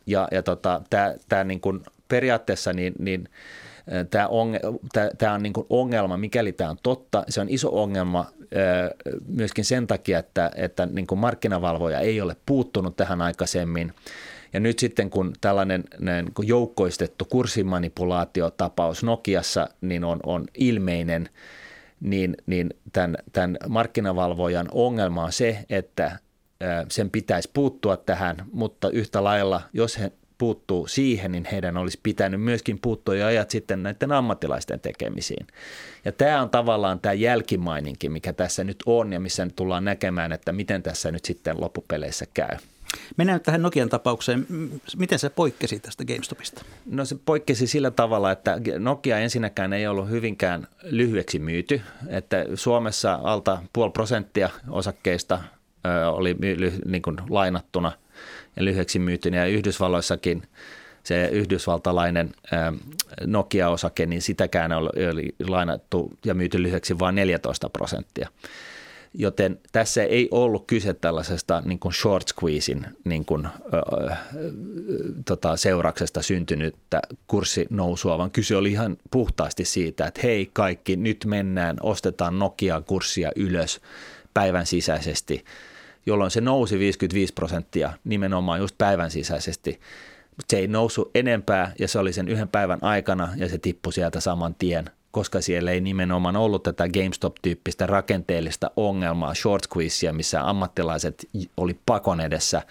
[0.06, 0.82] Ja, ja tota,
[1.28, 3.28] tämä niin kuin periaatteessa niin, niin
[4.10, 4.48] tämä on,
[5.34, 7.24] on niin kuin ongelma, mikäli tämä on totta.
[7.28, 8.26] Se on iso ongelma
[9.26, 13.92] myöskin sen takia, että, että niin kuin markkinavalvoja ei ole puuttunut tähän aikaisemmin.
[14.52, 21.28] Ja nyt sitten kun tällainen näin, kun joukkoistettu kurssimanipulaatiotapaus Nokiassa niin on, on ilmeinen–
[22.04, 26.18] niin, niin tämän, tämän markkinavalvojan ongelma on se, että
[26.88, 32.40] sen pitäisi puuttua tähän, mutta yhtä lailla, jos he puuttuu siihen, niin heidän olisi pitänyt
[32.40, 35.46] myöskin puuttua jo ajat sitten näiden ammattilaisten tekemisiin.
[36.04, 40.32] Ja tämä on tavallaan tämä jälkimaininki, mikä tässä nyt on ja missä nyt tullaan näkemään,
[40.32, 42.56] että miten tässä nyt sitten loppupeleissä käy.
[43.16, 44.46] Mennään nyt tähän Nokian tapaukseen.
[44.96, 46.64] Miten se poikkesi tästä GameStopista?
[46.86, 51.80] No se poikkesi sillä tavalla, että Nokia ensinnäkään ei ollut hyvinkään lyhyeksi myyty.
[52.08, 55.40] Että Suomessa alta puoli prosenttia osakkeista
[56.12, 56.36] oli
[56.86, 57.92] niin kuin lainattuna
[58.56, 59.28] ja lyhyeksi myyty.
[59.28, 60.42] Ja Yhdysvalloissakin
[61.02, 62.32] se yhdysvaltalainen
[63.26, 68.28] Nokia-osake, niin sitäkään oli lainattu ja myyty lyhyeksi vain 14 prosenttia.
[69.18, 74.16] Joten tässä ei ollut kyse tällaisesta niin kuin short squeezein niin kuin, ö, ö,
[75.24, 81.76] tota, seurauksesta syntynyttä kurssinousua, vaan kyse oli ihan puhtaasti siitä, että hei kaikki, nyt mennään,
[81.80, 83.80] ostetaan Nokia-kurssia ylös
[84.34, 85.44] päivän sisäisesti,
[86.06, 89.80] jolloin se nousi 55 prosenttia nimenomaan just päivän sisäisesti.
[90.48, 94.20] Se ei noussut enempää ja se oli sen yhden päivän aikana ja se tippui sieltä
[94.20, 101.28] saman tien– koska siellä ei nimenomaan ollut tätä GameStop-tyyppistä rakenteellista ongelmaa, short squeezea, missä ammattilaiset
[101.56, 102.62] oli pakon edessä,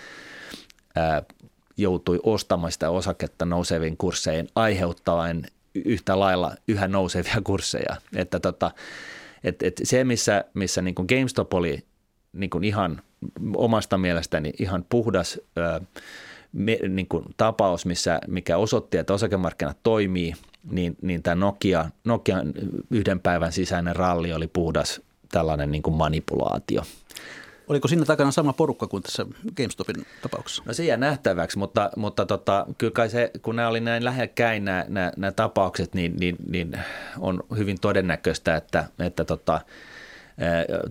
[0.95, 1.23] ää,
[1.77, 5.45] joutui ostamaan sitä osaketta nouseviin kursseihin aiheuttaen
[5.86, 7.95] yhtä lailla yhä nousevia kursseja.
[8.15, 8.71] Että tota,
[9.43, 11.84] Et, et se, missä, missä niin kuin GameStop oli
[12.34, 13.01] niin kuin ihan
[13.56, 15.82] omasta mielestäni ihan puhdas ö,
[16.53, 20.34] me, niin kuin tapaus, missä, mikä osoitti, että osakemarkkinat toimii,
[20.71, 22.54] niin, niin tämä Nokia, Nokian
[22.91, 26.84] yhden päivän sisäinen ralli oli puhdas tällainen niin kuin manipulaatio.
[27.67, 29.26] Oliko siinä takana sama porukka kuin tässä
[29.58, 30.63] GameStopin tapauksessa?
[30.65, 34.65] No se jää nähtäväksi, mutta, mutta tota, kyllä kai se, kun nämä oli näin lähekkäin
[34.65, 36.80] nämä, nämä, nämä tapaukset, niin, niin, niin
[37.19, 39.62] on hyvin todennäköistä, että, että tota,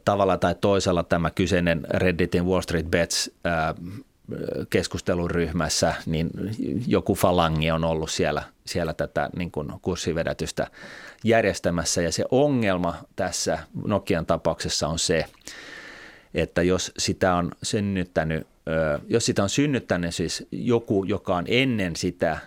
[0.04, 3.30] tavalla tai toisella tämä kyseinen Redditin Wall Street Bets
[4.70, 6.30] keskusteluryhmässä, niin
[6.86, 10.66] joku falangi on ollut siellä, siellä tätä niin kuin kurssivedätystä
[11.24, 12.02] järjestämässä.
[12.02, 15.24] Ja se ongelma tässä Nokian tapauksessa on se,
[16.34, 18.46] että jos sitä on synnyttänyt,
[19.08, 22.38] jos sitä on synnyttänyt siis joku, joka on ennen sitä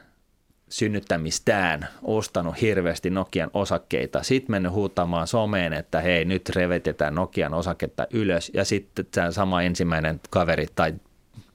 [0.70, 8.08] synnyttämistään ostanut hirveästi Nokian osakkeita, sitten mennyt huutamaan someen, että hei nyt revetetään Nokian osaketta
[8.12, 10.94] ylös ja sitten tämä sama ensimmäinen kaveri tai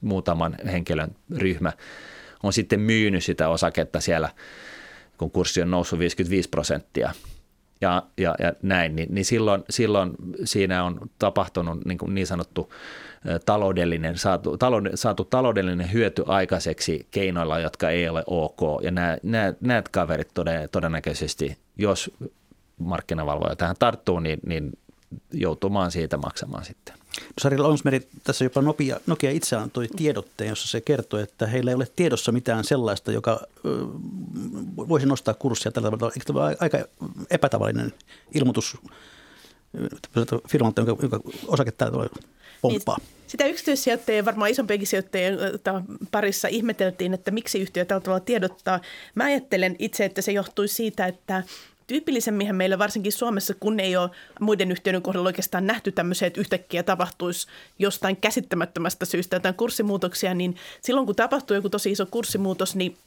[0.01, 1.73] muutaman henkilön ryhmä
[2.43, 4.29] on sitten myynyt sitä osaketta siellä,
[5.17, 7.13] kun kurssi on noussut 55 prosenttia
[7.81, 10.11] ja, ja, ja näin, niin, niin silloin, silloin
[10.43, 12.73] siinä on tapahtunut niin, kuin niin sanottu
[13.45, 18.59] taloudellinen, saatu, taloud, saatu taloudellinen hyöty aikaiseksi keinoilla, jotka ei ole ok.
[18.81, 20.31] Ja nämä, nämä, nämä kaverit
[20.71, 22.11] todennäköisesti, jos
[22.77, 24.71] markkinavalvoja tähän tarttuu, niin, niin
[25.33, 27.00] joutumaan siitä maksamaan sitten.
[27.37, 31.75] Sari Launsmeri, tässä jopa Nokia, Nokia itse antoi tiedotteen, jossa se kertoi, että heillä ei
[31.75, 33.39] ole tiedossa mitään sellaista, joka
[34.77, 36.13] voisi nostaa kurssia tällä tavalla.
[36.15, 36.77] Eikö tämä aika
[37.29, 37.93] epätavallinen
[38.33, 38.77] ilmoitus
[40.49, 41.91] firmalta, jonka, jonka osaketta
[42.61, 42.97] pomppaa?
[42.97, 45.37] Niin, sitä yksityissijoittajien, varmaan isompienkin sijoittajien
[46.11, 48.79] parissa ihmeteltiin, että miksi yhtiö tällä tavalla tiedottaa.
[49.15, 51.43] Mä ajattelen itse, että se johtui siitä, että
[51.91, 56.83] tyypillisemminhän meillä varsinkin Suomessa, kun ei ole muiden yhtiöiden kohdalla oikeastaan nähty tämmöisiä, että yhtäkkiä
[56.83, 57.47] tapahtuisi
[57.79, 62.97] jostain käsittämättömästä syystä jotain kurssimuutoksia, niin silloin kun tapahtuu joku tosi iso kurssimuutos, niin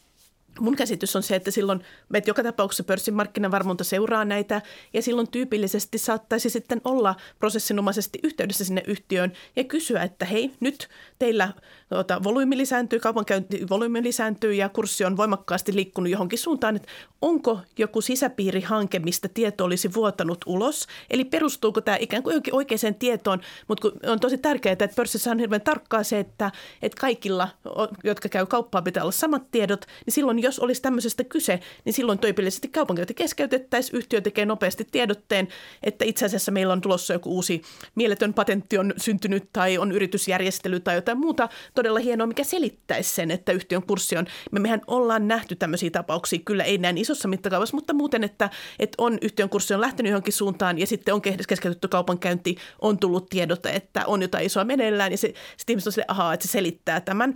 [0.61, 1.81] Mun käsitys on se, että silloin
[2.15, 8.65] että joka tapauksessa pörssin markkinavarmonta seuraa näitä ja silloin tyypillisesti saattaisi sitten olla prosessinomaisesti yhteydessä
[8.65, 11.53] sinne yhtiöön ja kysyä, että hei nyt teillä
[11.95, 16.89] tuota, volyymi lisääntyy, kaupankäynti volyymi lisääntyy ja kurssi on voimakkaasti liikkunut johonkin suuntaan, että
[17.23, 23.41] onko joku sisäpiirihanke, mistä tieto olisi vuotanut ulos, eli perustuuko tämä ikään kuin oikeaan tietoon,
[23.69, 26.51] mutta on tosi tärkeää, että pörssissä on hirveän tarkkaa se, että,
[26.83, 27.49] että kaikilla,
[28.05, 32.19] jotka käy kauppaa, pitää olla samat tiedot, niin silloin jos olisi tämmöisestä kyse, niin silloin
[32.19, 35.49] tyypillisesti kaupankäynti keskeytettäisiin, yhtiö tekee nopeasti tiedotteen,
[35.83, 37.63] että itse asiassa meillä on tulossa joku uusi
[37.95, 41.49] mieletön patentti on syntynyt tai on yritysjärjestely tai jotain muuta
[41.85, 44.27] todella hienoa, mikä selittäisi sen, että yhtiön kurssi on.
[44.51, 48.95] Me mehän ollaan nähty tämmöisiä tapauksia, kyllä ei näin isossa mittakaavassa, mutta muuten, että, että
[48.99, 53.71] on yhtiön kurssi on lähtenyt johonkin suuntaan ja sitten on keskeytetty kaupankäynti, on tullut tiedote,
[53.71, 57.01] että on jotain isoa meneillään ja se, sitten ihmiset on sille, ahaa, että se selittää
[57.01, 57.35] tämän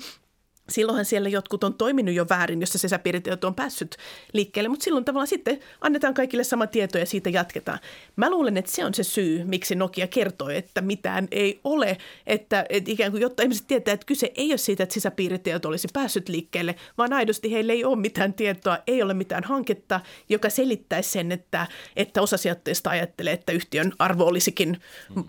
[0.71, 3.97] silloinhan siellä jotkut on toiminut jo väärin, jos se sisäpiiritieto on päässyt
[4.33, 7.79] liikkeelle, mutta silloin tavallaan sitten annetaan kaikille sama tieto ja siitä jatketaan.
[8.17, 12.67] Mä luulen, että se on se syy, miksi Nokia kertoi, että mitään ei ole, että,
[12.69, 16.29] että ikään kuin jotta ihmiset tietää, että kyse ei ole siitä, että sisäpiiritieto olisi päässyt
[16.29, 21.33] liikkeelle, vaan aidosti heille ei ole mitään tietoa, ei ole mitään hanketta, joka selittäisi sen,
[21.33, 24.81] että, että osa sijoittajista ajattelee, että yhtiön arvo olisikin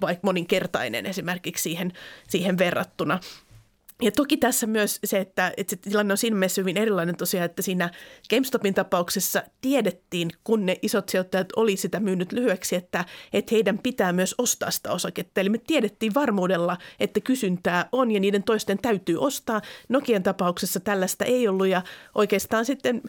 [0.01, 1.93] vaikka moninkertainen esimerkiksi siihen,
[2.27, 3.19] siihen verrattuna.
[4.01, 7.45] Ja toki tässä myös se, että, että se tilanne on siinä mielessä hyvin erilainen tosiaan,
[7.45, 7.89] että siinä
[8.29, 14.13] GameStopin tapauksessa tiedettiin, kun ne isot sijoittajat oli sitä myynyt lyhyeksi, että, että heidän pitää
[14.13, 15.41] myös ostaa sitä osaketta.
[15.41, 19.61] Eli me tiedettiin varmuudella, että kysyntää on ja niiden toisten täytyy ostaa.
[19.89, 21.81] Nokian tapauksessa tällaista ei ollut ja
[22.15, 23.01] oikeastaan sitten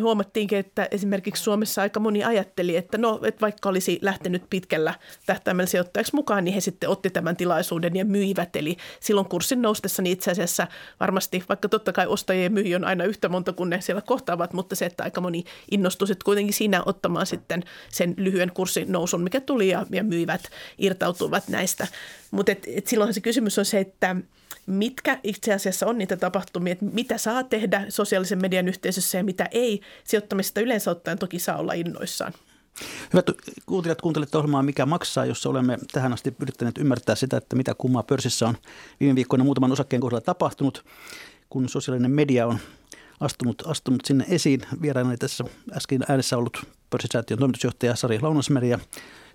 [0.00, 4.94] huomattiinkin, että esimerkiksi Suomessa aika moni ajatteli, että no, että vaikka olisi lähtenyt pitkällä
[5.26, 8.56] tähtäimellä sijoittajaksi mukaan, niin he sitten otti tämän tilaisuuden ja myivät.
[8.56, 10.66] Eli silloin kurssin noustessa niin itse asiassa
[11.00, 14.76] varmasti, vaikka totta kai ostajien myyjä on aina yhtä monta kuin ne siellä kohtaavat, mutta
[14.76, 19.40] se, että aika moni innostui sitten kuitenkin siinä ottamaan sitten sen lyhyen kurssin nousun, mikä
[19.40, 21.86] tuli ja, ja myivät, irtautuvat näistä.
[22.30, 24.16] Mutta et, et silloinhan se kysymys on se, että
[24.66, 29.48] mitkä itse asiassa on niitä tapahtumia, että mitä saa tehdä sosiaalisen median yhteisössä ja mitä
[29.50, 29.80] ei.
[30.04, 32.32] Sijoittamista yleensä ottaen toki saa olla innoissaan.
[33.12, 33.26] Hyvät
[33.66, 38.02] kuuntelijat, kuuntelette ohjelmaa Mikä maksaa, jossa olemme tähän asti yrittäneet ymmärtää sitä, että mitä kummaa
[38.02, 38.54] pörssissä on
[39.00, 40.84] viime viikkoina muutaman osakkeen kohdalla tapahtunut,
[41.50, 42.58] kun sosiaalinen media on
[43.20, 44.60] astunut, astunut sinne esiin.
[44.82, 45.44] Vieraana tässä
[45.76, 48.78] äsken äänessä ollut pörssisäätiön toimitusjohtaja Sari Launasmeri ja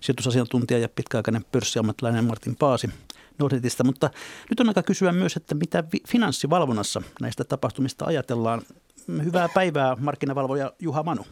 [0.00, 2.90] sijoitusasiantuntija ja pitkäaikainen pörssiammattilainen Martin Paasi
[3.38, 3.84] Nordnetista.
[3.84, 4.10] Mutta
[4.50, 8.62] nyt on aika kysyä myös, että mitä finanssivalvonnassa näistä tapahtumista ajatellaan.
[9.24, 11.26] Hyvää päivää markkinavalvoja Juha Manu.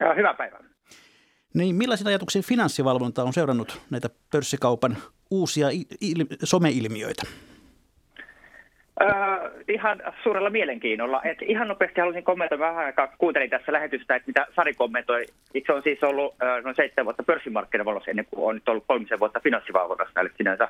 [0.00, 0.69] Ja hyvää päivää.
[1.54, 4.96] Niin, millaisia ajatuksia finanssivalvonta on seurannut näitä pörssikaupan
[5.30, 5.68] uusia
[6.04, 7.22] il- someilmiöitä?
[9.02, 9.08] Öö,
[9.68, 11.22] ihan suurella mielenkiinnolla.
[11.22, 15.26] Et ihan nopeasti haluaisin kommentoida vähän aikaa, kuuntelin tässä lähetystä, että mitä Sari kommentoi.
[15.54, 19.20] Itse on siis ollut öö, noin seitsemän vuotta pörssimarkkinavallossa ennen kuin on nyt ollut kolmisen
[19.20, 20.68] vuotta finanssivalvonnassa, eli sinänsä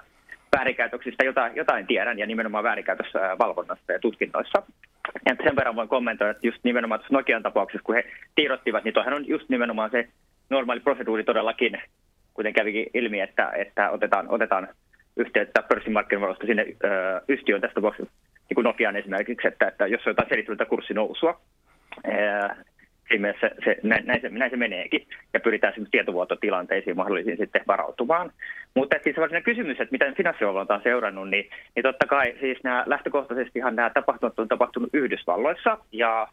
[0.56, 4.62] väärinkäytöksistä jotain, jotain tiedän ja nimenomaan väärinkäytössä valvonnassa ja tutkinnoissa.
[5.26, 8.94] Ja sen verran voin kommentoida, että just nimenomaan tuossa Nokian tapauksessa, kun he tiedottivat, niin
[8.94, 10.08] tuohan on just nimenomaan se
[10.50, 11.82] normaali proseduuri todellakin,
[12.34, 14.68] kuten kävikin ilmi, että, että otetaan, otetaan
[15.16, 16.86] yhteyttä pörssimarkkinoista sinne ö,
[17.28, 18.12] yhtiöön tästä tapauksessa,
[18.48, 21.40] niin kuin Nokian esimerkiksi, että, että jos on jotain selittelytä kurssinousua,
[23.10, 28.32] siinä mielessä se, näin, näin, se, näin se meneekin, ja pyritään tietovuototilanteisiin mahdollisiin sitten varautumaan.
[28.74, 32.84] Mutta siis varsinainen kysymys, että miten finanssivalvonta on seurannut, niin, niin totta kai siis nämä
[32.86, 36.28] lähtökohtaisestihan nämä tapahtumat on tapahtunut Yhdysvalloissa, ja,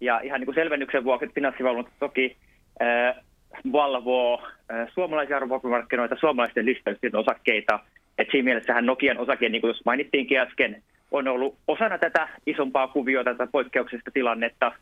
[0.00, 2.36] ja ihan niin kuin selvennyksen vuoksi, finanssivalvonta toki
[3.72, 7.80] valvoo äh, suomalaisia arvopapermarkkinoita, suomalaisten listausten osakkeita,
[8.18, 12.88] et siinä mielessähän Nokian osake, niin kuin jos mainittiinkin äsken, on ollut osana tätä isompaa
[12.88, 14.72] kuviota, tätä poikkeuksesta tilannetta,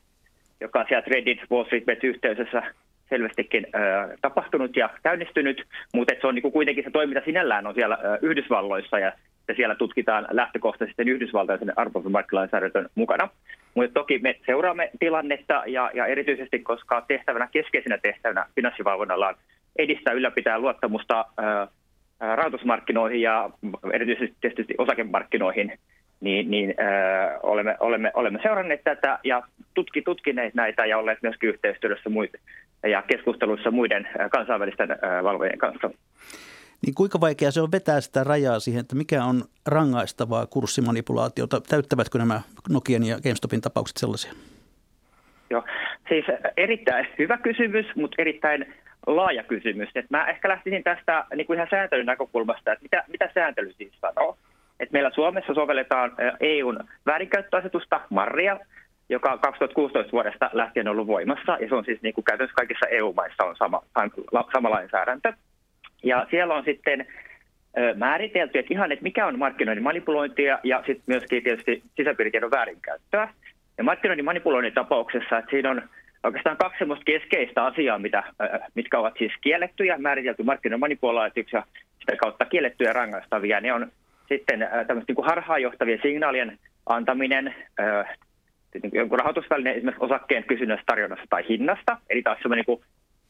[0.60, 2.62] joka sieltä Reddit Wall Street Bet yhteisössä
[3.08, 3.78] selvästikin ö,
[4.20, 8.18] tapahtunut ja käynnistynyt, mutta se on niin kuin kuitenkin se toiminta sinällään on siellä ö,
[8.22, 9.12] Yhdysvalloissa ja,
[9.50, 13.28] ja siellä tutkitaan lähtökohtaisesti Yhdysvaltaisen arvopapermarkkinalainsäädäntön mukana.
[13.74, 19.34] Mutta toki me seuraamme tilannetta ja, ja erityisesti, koska tehtävänä, keskeisenä tehtävänä finanssivalvonnalla on
[19.78, 21.66] edistää ylläpitää luottamusta ö,
[22.36, 23.50] rahoitusmarkkinoihin ja
[23.92, 25.78] erityisesti tietysti osakemarkkinoihin,
[26.20, 29.42] niin, niin äh, olemme, olemme, olemme seuranneet tätä ja
[29.74, 32.40] tutki, tutkineet näitä ja olleet myöskin yhteistyössä muiden,
[32.82, 34.88] ja keskusteluissa muiden kansainvälisten
[35.22, 35.90] valvojien kanssa.
[36.86, 41.60] Niin kuinka vaikea se on vetää sitä rajaa siihen, että mikä on rangaistavaa kurssimanipulaatiota?
[41.60, 44.32] Täyttävätkö nämä Nokian ja GameStopin tapaukset sellaisia?
[45.50, 45.64] Joo,
[46.08, 46.24] siis
[46.56, 48.74] erittäin hyvä kysymys, mutta erittäin
[49.06, 49.88] laaja kysymys.
[49.94, 53.92] Et mä ehkä lähtisin tästä niin kuin ihan sääntelyn näkökulmasta, että mitä, mitä sääntely siis
[54.00, 54.36] sanoo.
[54.80, 58.58] Et meillä Suomessa sovelletaan EUn väärinkäyttöasetusta Marria,
[59.08, 62.86] joka 2016 vuodesta lähtien on ollut voimassa, ja se on siis niin kuin käytännössä kaikissa
[62.86, 63.82] EU-maissa on sama,
[64.52, 65.32] sama lainsäädäntö.
[66.02, 67.06] Ja siellä on sitten
[67.96, 73.28] määritelty, että ihan, että mikä on markkinoinnin manipulointia ja sitten myöskin tietysti sisäpiiritiedon väärinkäyttöä.
[73.78, 75.82] Ja markkinoinnin manipuloinnin tapauksessa, että siinä on
[76.24, 78.22] oikeastaan kaksi keskeistä asiaa, mitä,
[78.74, 81.62] mitkä ovat siis kiellettyjä, määritelty markkinoiden manipulaatioksi ja
[81.98, 83.60] sitä kautta kiellettyjä rangaistavia.
[83.60, 83.92] Ne on
[84.28, 87.54] sitten tämmöistä niin harhaanjohtavien signaalien antaminen
[88.92, 91.96] jonkun rahoitusvälineen esimerkiksi osakkeen kysynnästä, tarjonnasta tai hinnasta.
[92.10, 92.80] Eli taas semmoinen niin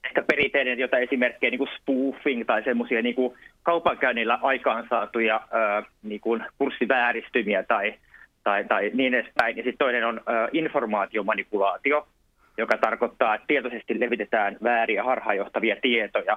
[0.04, 3.14] ehkä perinteinen jota esimerkkejä niin kuin spoofing tai semmoisia niin
[3.62, 5.40] kaupankäynnillä aikaansaatuja
[6.02, 7.94] niin kuin kurssivääristymiä tai,
[8.44, 9.56] tai, tai niin edespäin.
[9.56, 10.20] Ja sitten toinen on
[10.52, 12.08] informaatiomanipulaatio,
[12.58, 16.36] joka tarkoittaa, että tietoisesti levitetään vääriä harhaanjohtavia tietoja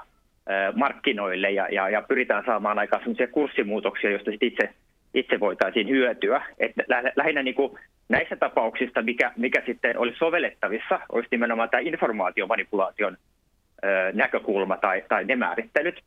[0.76, 4.70] markkinoille ja, ja, ja pyritään saamaan aikaan sellaisia kurssimuutoksia, joista sit itse,
[5.14, 6.44] itse voitaisiin hyötyä.
[6.60, 6.72] Et
[7.16, 13.18] lähinnä niin kuin näissä tapauksissa, mikä, mikä sitten olisi sovellettavissa, olisi nimenomaan tämä informaatiomanipulaation
[14.14, 16.02] näkökulma tai, tai ne määrittelyt.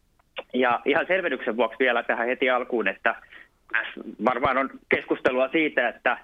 [0.54, 3.14] Ja ihan selvennyksen vuoksi vielä tähän heti alkuun, että
[4.24, 6.18] varmaan on keskustelua siitä, että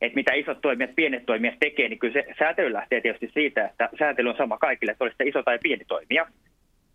[0.00, 3.88] että mitä isot toimijat, pienet toimijat tekee, niin kyllä se säätely lähtee tietysti siitä, että
[3.98, 6.26] säätely on sama kaikille, että olisi iso tai pieni toimija.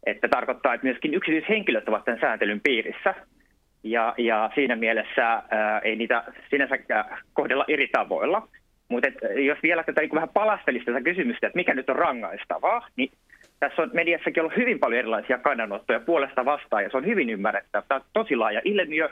[0.06, 3.16] Että tarkoittaa, että myöskin yksityishenkilöt ovat tämän sääntelyn piirissä.
[3.84, 6.78] Ja, ja siinä mielessä ää, ei niitä sinänsä
[7.34, 8.48] kohdella eri tavoilla.
[8.90, 13.12] Mutta jos vielä tätä niin vähän palastelisi tätä kysymystä, että mikä nyt on rangaistavaa, niin
[13.62, 17.84] tässä on mediassakin ollut hyvin paljon erilaisia kannanottoja puolesta vastaan, ja se on hyvin ymmärrettävä.
[17.88, 19.10] Tämä on tosi laaja ilmiö,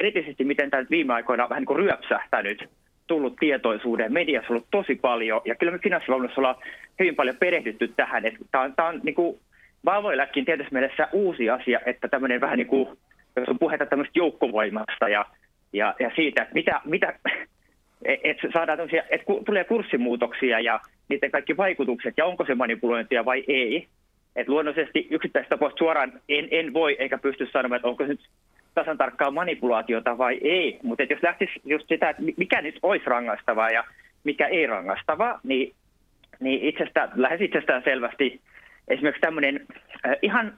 [0.00, 2.68] erityisesti miten tämä viime aikoina vähän niin kuin ryöpsähtänyt
[3.06, 4.12] tullut tietoisuuden.
[4.12, 6.62] Mediassa on ollut tosi paljon, ja kyllä me finanssivalvonnassa ollaan
[6.98, 8.26] hyvin paljon perehdytty tähän.
[8.26, 9.38] Että tämä on, tämä on niin kuin
[9.84, 12.88] valvoillakin tietysti mielessä uusi asia, että tämmöinen vähän niin kuin,
[13.36, 15.26] jos on puhetta tämmöistä joukkovoimasta ja,
[15.72, 17.14] ja, ja siitä, että mitä, mitä
[18.24, 18.78] että saadaan
[19.10, 23.86] että tulee kurssimuutoksia ja niiden kaikki vaikutukset ja onko se manipulointia vai ei.
[24.36, 28.28] Et luonnollisesti yksittäistä tapausta suoraan en, en voi eikä pysty sanomaan, että onko se nyt
[28.74, 30.78] tasan tarkkaa manipulaatiota vai ei.
[30.82, 33.84] Mutta jos lähtisi just sitä, että mikä nyt olisi rangaistavaa ja
[34.24, 35.74] mikä ei rangaistavaa, niin,
[36.40, 38.40] niin itsestä, lähes itsestään selvästi
[38.88, 39.66] esimerkiksi tämmöinen
[40.06, 40.52] äh, ihan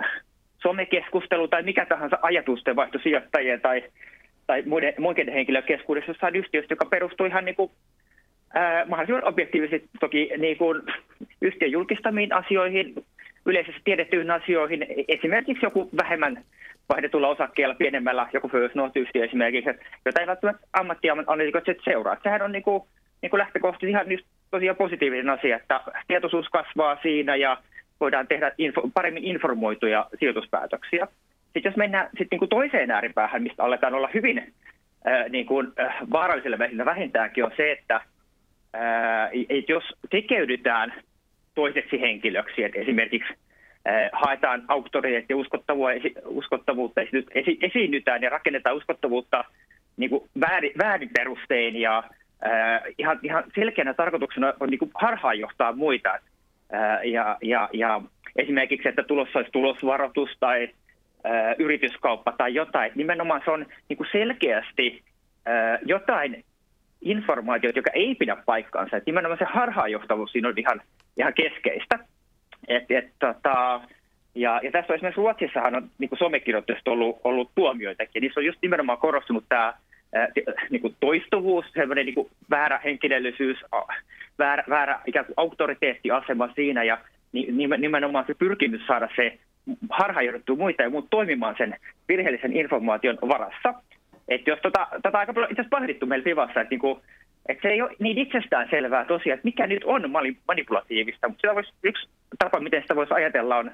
[0.62, 3.84] somekeskustelu tai mikä tahansa ajatusten vaihto sijoittajien tai,
[4.46, 7.70] tai muiden, muiden henkilöiden keskuudessa jossain yhtiöstä, joka perustuu ihan niin kuin,
[8.56, 10.82] äh, mahdollisimman objektiivisesti toki niin kuin
[11.40, 12.94] yhtiön julkistamiin asioihin,
[13.46, 16.44] yleisesti tiedettyihin asioihin, esimerkiksi joku vähemmän
[16.88, 19.70] vaihdetulla osakkeella pienemmällä, joku First North-yhtiö esimerkiksi,
[20.04, 22.16] jota ei välttämättä ammattianalyytikot seuraa.
[22.22, 22.82] Sehän on niin kuin,
[23.22, 24.06] niin kuin lähtökohtaisesti ihan
[24.50, 27.56] tosiaan positiivinen asia, että tietoisuus kasvaa siinä ja
[28.00, 31.08] voidaan tehdä info, paremmin informoituja sijoituspäätöksiä.
[31.44, 34.52] Sitten jos mennään sitten niin kuin toiseen ääripäähän, mistä aletaan olla hyvin
[35.04, 38.00] ää, niin kuin, ää, vaaralliselle vähintään vähintäänkin, on se, että
[38.72, 40.94] ää, et jos tekeydytään
[41.54, 43.34] toiseksi henkilöksi, että esimerkiksi
[43.84, 47.00] ää, haetaan auktoriteettia uskottavuutta, uskottavuutta
[47.34, 49.44] esi, esiinnytään ja rakennetaan uskottavuutta
[49.96, 52.04] niin kuin väärin, väärin perustein ja
[52.42, 56.18] ää, ihan, ihan selkeänä tarkoituksena on niin kuin harhaanjohtaa muita.
[56.72, 58.00] Ää, ja, ja, ja
[58.36, 60.68] esimerkiksi, että tulossa olisi tulosvaroitus tai
[61.58, 62.92] yrityskauppa tai jotain.
[62.94, 65.02] Nimenomaan se on niin kuin selkeästi
[65.86, 66.44] jotain
[67.02, 68.96] informaatiota, joka ei pidä paikkaansa.
[68.96, 70.80] Et nimenomaan se harhaanjohtavuus siinä on ihan,
[71.16, 71.98] ihan keskeistä.
[72.68, 73.80] Et, et, tota,
[74.34, 78.20] ja, ja tässä on esimerkiksi Ruotsissahan on niin somekirjoitusta ollut, ollut tuomioitakin.
[78.20, 79.74] Niissä on just nimenomaan korostunut tämä
[80.70, 83.58] niin kuin toistuvuus, sellainen niin kuin väärä henkilöllisyys,
[84.38, 86.98] väärä, väärä ikään kuin auktoriteettiasema siinä ja
[87.78, 89.38] nimenomaan se pyrkimys saada se
[89.90, 91.76] harhaanjohdettu muita ja muut toimimaan sen
[92.08, 93.74] virheellisen informaation varassa.
[94.28, 97.02] Että jos tota, tota aika paljon itse asiassa pahdittu meillä Vivassa, että, niinku,
[97.48, 100.10] että se ei ole niin itsestään selvää tosiaan, että mikä nyt on
[100.48, 102.08] manipulatiivista, mutta sitä voisi, yksi
[102.38, 103.70] tapa, miten sitä voisi ajatella on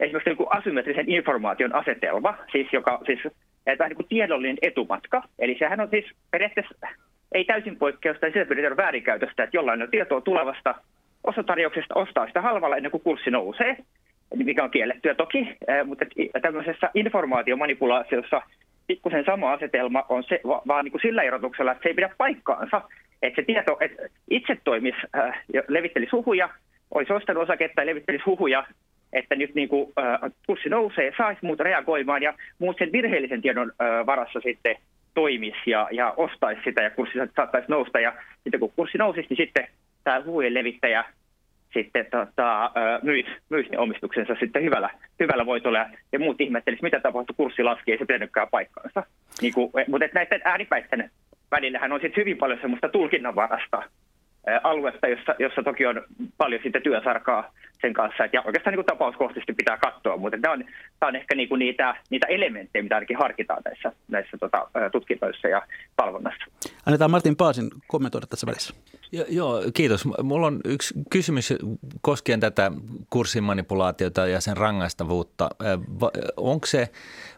[0.00, 3.20] esimerkiksi niin asymmetrisen informaation asetelma, siis joka siis
[3.66, 5.22] että vähän niin kuin tiedollinen etumatka.
[5.38, 6.74] Eli sehän on siis periaatteessa
[7.32, 10.74] ei täysin poikkeusta, ja sitä pyritään väärinkäytöstä, että jollain on tietoa tulevasta
[11.24, 13.76] osatarjouksesta ostaa sitä halvalla ennen kuin kurssi nousee,
[14.34, 16.04] mikä on kiellettyä toki, mutta
[16.42, 18.42] tämmöisessä informaatiomanipulaatiossa
[18.90, 22.82] pikkusen sama asetelma on se, vaan niin kuin sillä erotuksella, että se ei pidä paikkaansa,
[23.22, 26.48] että se tieto että itse toimisi, äh, levittelisi huhuja,
[26.94, 28.66] olisi ostanut osaketta ja levittelisi huhuja,
[29.12, 33.72] että nyt niin kuin, äh, kurssi nousee, saisi muut reagoimaan ja muut sen virheellisen tiedon
[33.72, 34.76] äh, varassa sitten
[35.14, 38.00] toimisi ja, ja ostaisi sitä ja kurssi saattaisi nousta.
[38.00, 38.12] Ja
[38.42, 39.68] sitten kun kurssi nousisi, niin sitten
[40.04, 41.04] tämä huhujen levittäjä
[41.72, 42.70] sitten tota,
[43.02, 44.90] myisi, myisi ne omistuksensa sitten hyvällä,
[45.20, 49.02] hyvällä voitolla ja muut ihmettelisivät, mitä tapahtui, kurssi laski, ei se pitänytkään paikkaansa.
[49.42, 51.10] Niin kuin, mutta näiden ääripäiden
[51.50, 53.82] välillähän on sitten hyvin paljon semmoista tulkinnanvarasta
[54.62, 56.02] aluetta, jossa, jossa toki on
[56.38, 58.24] paljon sitten työsarkaa sen kanssa.
[58.24, 60.64] Et ja oikeastaan niin kuin tapauskohtaisesti pitää katsoa, mutta tämä on,
[61.00, 65.62] on ehkä niin kuin niitä, niitä elementtejä, mitä ainakin harkitaan näissä, näissä tota, tutkinnoissa ja
[65.98, 66.44] valvonnassa.
[66.86, 68.74] Annetaan Martin Paasin kommentoida tässä välissä.
[69.12, 70.08] Jo, joo, kiitos.
[70.22, 71.54] Mulla on yksi kysymys
[72.00, 72.72] koskien tätä
[73.10, 75.50] kurssimanipulaatiota ja sen rangaistavuutta.
[76.36, 76.88] Onko se,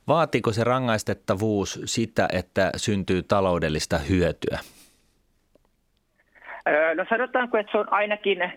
[0.08, 4.58] vaatiiko se rangaistettavuus sitä, että syntyy taloudellista hyötyä?
[6.96, 8.52] No sanotaanko, että se on ainakin,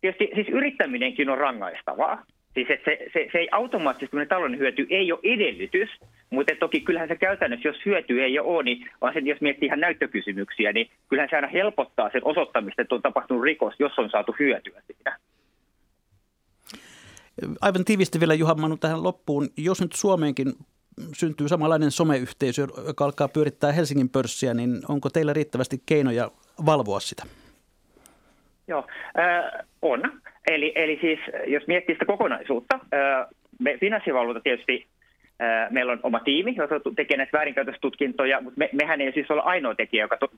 [0.00, 2.24] tietysti siis yrittäminenkin on rangaistavaa.
[2.54, 5.88] Siis että se, se, se ei automaattisesti, talouden hyöty ei ole edellytys,
[6.30, 9.80] mutta toki kyllähän se käytännössä, jos hyöty ei ole, niin vaan sen, jos miettii ihan
[9.80, 14.34] näyttökysymyksiä, niin kyllähän se aina helpottaa sen osoittamista, että on tapahtunut rikos, jos on saatu
[14.38, 15.16] hyötyä siitä.
[17.60, 19.48] Aivan tiivisti vielä Juha Manu tähän loppuun.
[19.56, 20.52] Jos nyt Suomeenkin
[21.12, 26.30] syntyy samanlainen someyhteisö, joka alkaa pyörittää Helsingin pörssiä, niin onko teillä riittävästi keinoja
[26.66, 27.22] valvoa sitä?
[28.68, 28.86] Joo,
[29.18, 30.20] äh, on.
[30.46, 33.26] Eli, eli siis jos miettii sitä kokonaisuutta, äh,
[33.58, 34.86] me finanssivalvonta tietysti
[35.42, 39.42] äh, meillä on oma tiimi, joka tekee näitä väärinkäytöstutkintoja, mutta me, mehän ei siis ole
[39.44, 40.28] ainoa tekijä, joka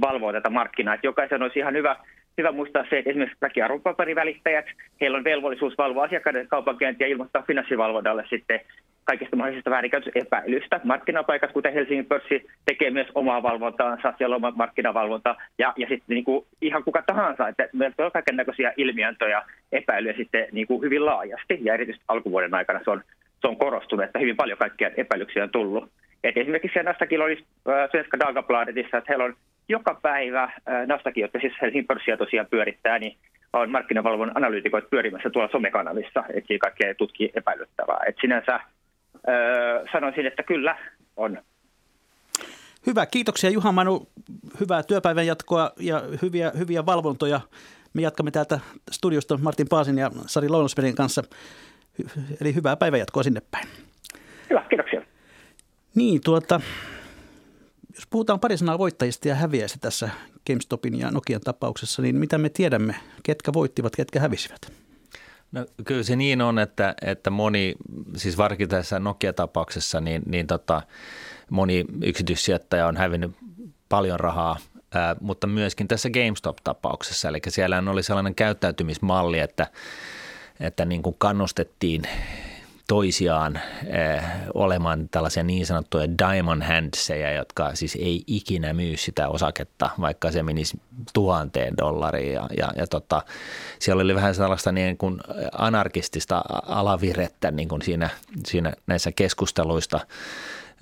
[0.00, 0.94] valvoo tätä markkinaa.
[0.94, 1.96] Että jokaisen olisi ihan hyvä,
[2.38, 4.66] hyvä muistaa se, että esimerkiksi kaikki arvopaperivälittäjät,
[5.00, 8.60] heillä on velvollisuus valvoa asiakkaiden kaupankäyntiä ja ilmoittaa finanssivalvonnalle sitten
[9.04, 10.80] kaikista mahdollisista väärinkäytösepäilystä.
[10.84, 16.24] Markkinapaikat, kuten Helsingin pörssi, tekee myös omaa valvontaansa, siellä on markkinavalvonta ja, ja sitten niin
[16.24, 19.42] kuin ihan kuka tahansa, että meillä on kaiken näköisiä ilmiöntöjä,
[19.72, 23.02] epäilyjä sitten niin kuin hyvin laajasti ja erityisesti alkuvuoden aikana se on,
[23.40, 25.90] se on korostunut, että hyvin paljon kaikkia epäilyksiä on tullut.
[26.24, 29.34] Et esimerkiksi Nastakin oli äh, Svenska Dagbladetissa, että heillä on
[29.68, 30.52] joka päivä äh,
[30.86, 33.16] Nastakin, jotka siis Helsingin pörssiä tosiaan pyörittää, niin
[33.52, 37.98] on markkinavalvon analyytikoit pyörimässä tuolla somekanavissa, että kaikkea tutkii epäilyttävää.
[38.06, 38.60] Et sinänsä
[39.30, 40.78] öö, sanoisin, että kyllä
[41.16, 41.38] on.
[42.86, 44.08] Hyvä, kiitoksia Juha Manu.
[44.60, 47.40] Hyvää työpäivän jatkoa ja hyviä, hyviä valvontoja.
[47.94, 48.60] Me jatkamme täältä
[48.90, 51.22] studiosta Martin Paasin ja Sari Lounosperin kanssa.
[52.40, 53.68] Eli hyvää päivänjatkoa sinne päin.
[54.50, 55.02] Hyvä, kiitoksia.
[55.94, 56.60] Niin, tuota,
[57.94, 60.10] jos puhutaan pari sanaa voittajista ja häviäistä tässä
[60.46, 64.79] GameStopin ja Nokian tapauksessa, niin mitä me tiedämme, ketkä voittivat, ketkä hävisivät?
[65.52, 67.74] No, kyllä se niin on, että, että moni,
[68.16, 70.82] siis varsinkin tässä Nokia-tapauksessa, niin, niin tota,
[71.50, 73.32] moni yksityissijoittaja on hävinnyt
[73.88, 74.56] paljon rahaa,
[74.94, 77.28] ää, mutta myöskin tässä GameStop-tapauksessa.
[77.28, 79.66] Eli siellä oli sellainen käyttäytymismalli, että,
[80.60, 82.02] että niin kuin kannustettiin
[82.90, 84.22] toisiaan eh,
[84.54, 90.42] olemaan tällaisia niin sanottuja diamond handseja, jotka siis ei ikinä myy sitä osaketta, vaikka se
[90.42, 90.80] menisi
[91.12, 92.32] tuhanteen dollariin.
[92.32, 93.22] Ja, ja, ja tota,
[93.78, 95.20] siellä oli vähän sellaista niin kuin
[95.52, 98.10] anarkistista alavirettä niin kuin siinä,
[98.46, 100.00] siinä näissä keskusteluista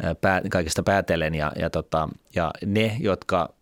[0.03, 1.35] eh, kaikista päätellen.
[1.35, 3.53] Ja, ja, tota, ja ne, jotka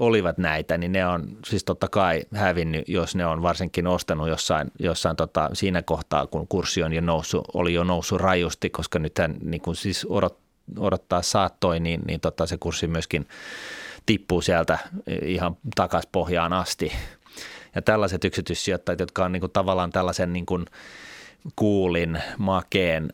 [0.00, 4.70] olivat näitä, niin ne on siis totta kai hävinnyt, jos ne on varsinkin ostanut jossain,
[4.78, 9.36] jossain tota, siinä kohtaa, kun kurssi on jo noussut, oli jo noussut rajusti, koska nythän
[9.42, 10.38] niin kun siis odot,
[10.78, 13.28] odottaa saattoi, niin, niin tota, se kurssi myöskin
[14.06, 14.78] tippuu sieltä
[15.22, 16.92] ihan takas pohjaan asti.
[17.74, 20.64] Ja tällaiset yksityissijoittajat, jotka on niin kuin tavallaan tällaisen niin kuin
[21.56, 23.12] kuulin, makeen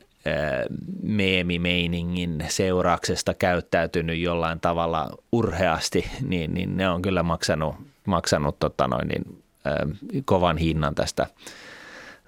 [1.03, 7.75] meemimeiningin seurauksesta käyttäytynyt jollain tavalla urheasti, niin, niin ne on kyllä maksanut,
[8.07, 11.27] maksanut tota noin, niin, äh, kovan hinnan tästä,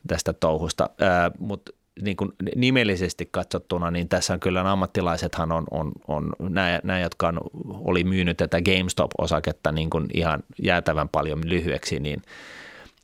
[0.06, 0.90] tästä touhusta.
[1.02, 1.72] Äh, Mutta
[2.02, 2.16] niin
[2.56, 8.04] nimellisesti katsottuna, niin tässä on kyllä ammattilaisethan on, on, on nämä, nämä, jotka on, oli
[8.04, 12.22] myynyt tätä GameStop-osaketta niin ihan jäätävän paljon lyhyeksi, niin–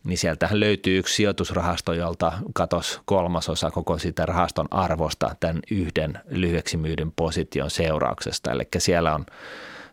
[0.05, 6.77] niin sieltähän löytyy yksi sijoitusrahasto, jolta katos kolmasosa koko sitä rahaston arvosta tämän yhden lyhyeksi
[6.77, 8.53] myydyn position seurauksesta.
[8.53, 9.27] Eli siellä on,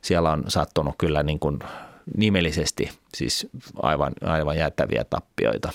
[0.01, 1.59] siellä on sattunut kyllä niin kuin
[2.17, 3.47] nimellisesti siis
[3.81, 5.71] aivan, aivan jättäviä tappioita.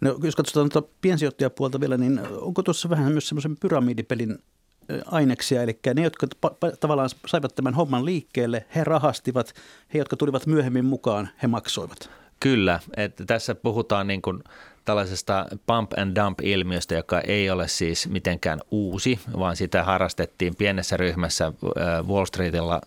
[0.00, 4.38] No, jos katsotaan tuota piensijoittajapuolta vielä, niin onko tuossa vähän myös semmoisen pyramidipelin
[5.06, 6.26] aineksia, eli ne, jotka
[6.80, 9.54] tavallaan saivat tämän homman liikkeelle, he rahastivat,
[9.94, 12.10] he, jotka tulivat myöhemmin mukaan, he maksoivat.
[12.40, 14.44] Kyllä, että tässä puhutaan niin kuin
[14.84, 20.96] tällaisesta pump and dump ilmiöstä, joka ei ole siis mitenkään uusi, vaan sitä harrastettiin pienessä
[20.96, 22.80] ryhmässä äh, Wall Streetilla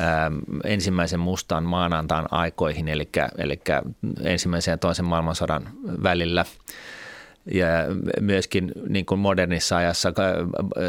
[0.00, 3.08] ähm, ensimmäisen mustan maanantaan aikoihin, eli,
[3.38, 3.60] eli
[4.22, 5.68] ensimmäisen ja toisen maailmansodan
[6.02, 6.44] välillä
[7.46, 7.66] ja
[8.20, 10.14] myöskin niin kuin modernissa ajassa äh,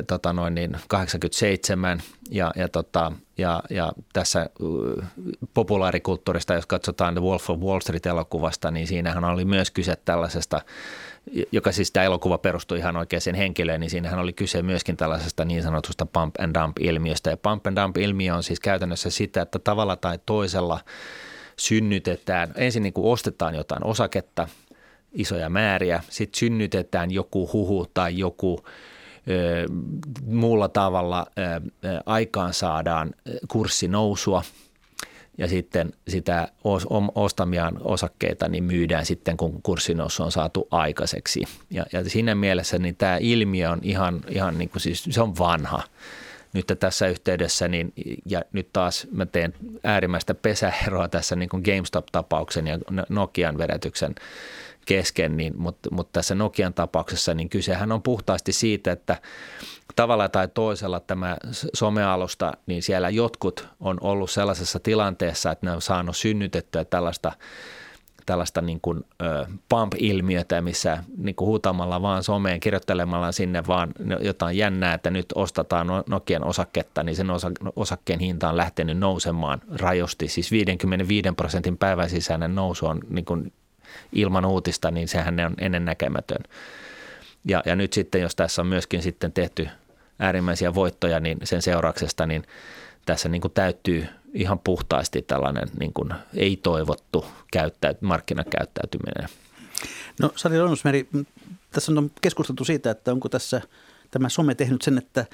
[0.08, 2.01] tota noin niin 87
[2.32, 5.08] ja, ja, tota, ja, ja tässä äh,
[5.53, 10.62] populaarikulttuurista, jos katsotaan The Wolf of Wall Street-elokuvasta, niin siinähän oli myös kyse tällaisesta,
[11.51, 15.64] joka siis tämä elokuva perustui ihan oikeaan henkilöön, niin siinähän oli kyse myöskin tällaisesta niin
[15.64, 17.30] sanotusta pump and dump-ilmiöstä.
[17.30, 20.80] Ja pump and dump-ilmiö on siis käytännössä sitä, että tavalla tai toisella
[21.60, 24.47] synnytetään, ensin niin kuin ostetaan jotain osaketta–
[25.14, 26.03] isoja määriä.
[26.10, 28.60] Sitten synnytetään joku huhu tai joku
[29.30, 29.66] ö,
[30.26, 31.62] muulla tavalla ö,
[32.05, 33.12] aikaan saadaan
[33.47, 34.43] kurssinousua
[35.38, 36.47] ja sitten sitä
[37.16, 41.43] ostamiaan osakkeita niin myydään sitten, kun kurssinousu on saatu aikaiseksi.
[41.70, 45.38] Ja, ja siinä mielessä niin tämä ilmiö on ihan, ihan niin kuin siis, se on
[45.38, 45.84] vanha.
[46.53, 47.93] Nyt tässä yhteydessä, niin,
[48.26, 49.53] ja nyt taas mä teen
[49.84, 52.80] äärimmäistä pesäeroa tässä niin kuin GameStop-tapauksen ja
[53.10, 54.16] Nokian vedätyksen
[54.88, 59.17] kesken, niin, mutta, mutta tässä Nokian tapauksessa niin kysehän on puhtaasti siitä, että
[59.95, 61.38] tavalla tai toisella tämä
[61.73, 67.31] somealusta, niin siellä jotkut on ollut sellaisessa tilanteessa, että ne on saanut synnytettyä tällaista
[68.27, 74.57] tällaista niin kuin, ö, pump-ilmiötä, missä niin kuin huutamalla vaan someen, kirjoittelemalla sinne vaan jotain
[74.57, 79.61] jännää, että nyt ostetaan no-, Nokian osaketta, niin sen osa, osakkeen hinta on lähtenyt nousemaan
[79.75, 80.27] rajusti.
[80.27, 83.53] Siis 55 prosentin päivän sisäinen nousu on niin kuin
[84.13, 86.43] ilman uutista, niin sehän on ennennäkemätön.
[87.45, 89.67] Ja, ja nyt sitten, jos tässä on myöskin sitten tehty
[90.19, 92.43] äärimmäisiä voittoja, niin sen seurauksesta, niin
[93.05, 99.29] tässä niin kuin täyttyy ihan puhtaasti tällainen niin kuin ei-toivottu käyttäyt, markkinakäyttäytyminen.
[100.19, 101.09] No Sari Ronusmeri,
[101.71, 103.61] tässä on keskusteltu siitä, että onko tässä
[104.11, 105.25] tämä some tehnyt sen, että,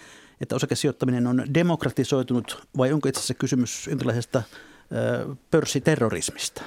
[0.41, 4.43] että osakesijoittaminen on demokratisoitunut vai onko itse asiassa kysymys jonkinlaisesta
[5.51, 6.61] pörssiterrorismista?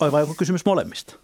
[0.00, 1.14] Vai onko kysymys molemmista?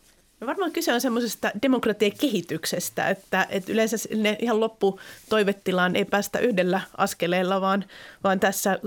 [0.41, 6.39] No varmaan kyse on semmoisesta demokratian kehityksestä, että, että yleensä ne ihan lopputoivetilaan ei päästä
[6.39, 7.85] yhdellä askeleella, vaan,
[8.25, 8.79] vaan tässä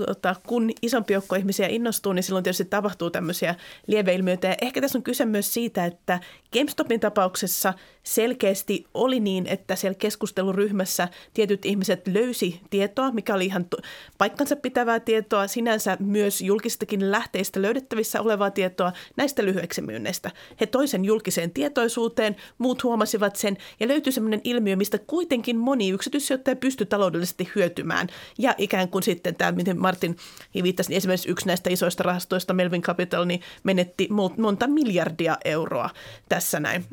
[0.46, 3.54] kun isompi joukko ihmisiä innostuu, niin silloin tietysti tapahtuu tämmöisiä
[3.86, 4.48] lieveilmiöitä.
[4.48, 6.20] Ja ehkä tässä on kyse myös siitä, että
[6.52, 13.66] GameStopin tapauksessa selkeästi oli niin, että siellä keskusteluryhmässä tietyt ihmiset löysi tietoa, mikä oli ihan
[14.18, 20.30] paikkansa pitävää tietoa, sinänsä myös julkistakin lähteistä löydettävissä olevaa tietoa näistä lyhyeksi myynneistä.
[20.60, 26.56] He toisen julkiseen tietoisuuteen, muut huomasivat sen ja löytyi sellainen ilmiö, mistä kuitenkin moni yksityissijoittaja
[26.56, 28.08] pystyi taloudellisesti hyötymään.
[28.38, 30.16] Ja ikään kuin sitten tämä, miten Martin
[30.62, 35.90] viittasi, niin esimerkiksi yksi näistä isoista rahastoista, Melvin Capital, niin menetti monta miljardia euroa
[36.28, 36.84] tässä näin.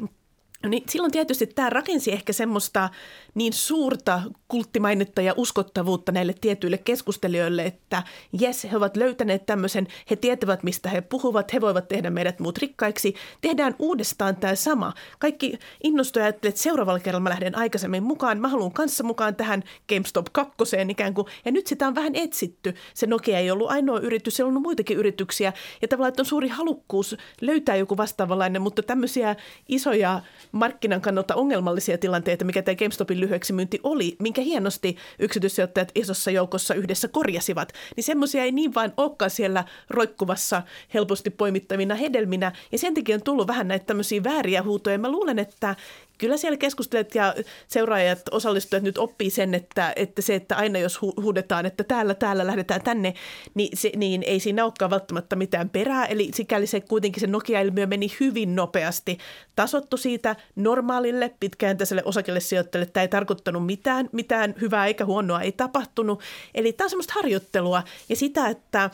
[0.64, 2.90] No niin silloin tietysti tämä rakensi ehkä semmoista
[3.36, 8.04] niin suurta kulttimainetta ja uskottavuutta näille tietyille keskustelijoille, että
[8.40, 12.58] jes, he ovat löytäneet tämmöisen, he tietävät mistä he puhuvat, he voivat tehdä meidät muut
[12.58, 13.16] rikkaiksi.
[13.42, 14.94] Tehdään uudestaan tämä sama.
[15.20, 19.64] Kaikki innostuja ajattelevat, että seuraavalla kerralla mä lähden aikaisemmin mukaan, mä haluan kanssa mukaan tähän
[19.90, 20.54] GameStop 2
[20.90, 21.28] ikään kuin.
[21.46, 22.74] Ja nyt sitä on vähän etsitty.
[22.94, 25.54] Se Nokia ei ollut ainoa yritys, siellä on ollut muitakin yrityksiä.
[25.82, 29.36] Ja tavallaan, että on suuri halukkuus löytää joku vastaavanlainen, mutta tämmöisiä
[29.70, 30.22] isoja
[30.52, 36.74] markkinan kannalta ongelmallisia tilanteita, mikä tämä GameStopin lyhyeksi myynti oli, minkä hienosti yksityissijoittajat isossa joukossa
[36.74, 40.62] yhdessä korjasivat, niin semmoisia ei niin vain olekaan siellä roikkuvassa
[40.94, 42.52] helposti poimittavina hedelminä.
[42.72, 45.00] Ja sen takia on tullut vähän näitä tämmöisiä vääriä huutoja.
[45.00, 45.76] Mä luulen, että
[46.20, 47.36] kyllä siellä keskustelijat ja
[47.68, 52.48] seuraajat, osallistujat nyt oppii sen, että, että se, että aina jos huudetaan, että täällä, täällä
[52.48, 53.14] lähdetään tänne,
[53.54, 56.06] niin, se, niin ei siinä olekaan välttämättä mitään perää.
[56.06, 59.18] Eli sikäli se kuitenkin se Nokia-ilmiö meni hyvin nopeasti.
[59.56, 62.92] Tasottu siitä normaalille pitkäjänteiselle osakelle sijoittajalle.
[62.94, 66.22] Tämä ei tarkoittanut mitään, mitään hyvää eikä huonoa ei tapahtunut.
[66.56, 68.90] Eli tämä on semmoista harjoittelua ja sitä, että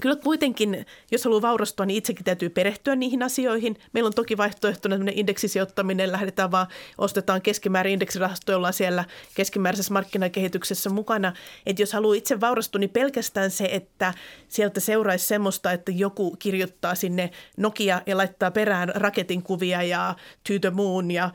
[0.00, 3.76] Kyllä kuitenkin, jos haluaa vaurastua, niin itsekin täytyy perehtyä niihin asioihin.
[3.92, 6.66] Meillä on toki vaihtoehtona indeksisijoittaminen, lähdetään vaan,
[6.98, 11.32] ostetaan keskimäärin indeksirahasto, jolla siellä keskimääräisessä markkinakehityksessä mukana.
[11.66, 14.14] Että jos haluaa itse vaurastua, niin pelkästään se, että
[14.48, 20.14] sieltä seuraisi semmoista, että joku kirjoittaa sinne Nokia ja laittaa perään raketin kuvia ja
[20.48, 21.30] to the moon ja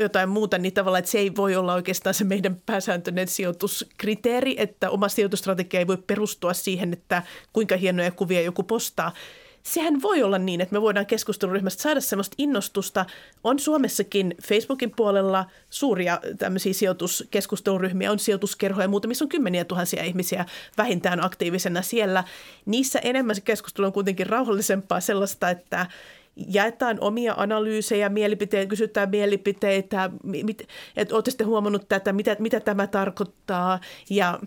[0.00, 4.90] jotain muuta, niin tavallaan, että se ei voi olla oikeastaan se meidän pääsääntöinen sijoituskriteeri, että
[4.90, 7.22] oma sijoitustrategia ei voi perustua siihen, että
[7.52, 9.12] kuinka hienoja kuvia joku postaa.
[9.62, 13.06] Sehän voi olla niin, että me voidaan keskusteluryhmästä saada sellaista innostusta.
[13.44, 20.04] On Suomessakin Facebookin puolella suuria tämmöisiä sijoituskeskusteluryhmiä, on sijoituskerhoja ja muuta, missä on kymmeniä tuhansia
[20.04, 20.46] ihmisiä
[20.78, 22.24] vähintään aktiivisena siellä.
[22.66, 25.86] Niissä enemmän se keskustelu on kuitenkin rauhallisempaa sellaista, että
[26.48, 30.10] jaetaan omia analyysejä, mielipiteitä, kysytään mielipiteitä,
[30.96, 33.80] että olette sitten huomannut tätä, mitä, mitä tämä tarkoittaa
[34.10, 34.38] ja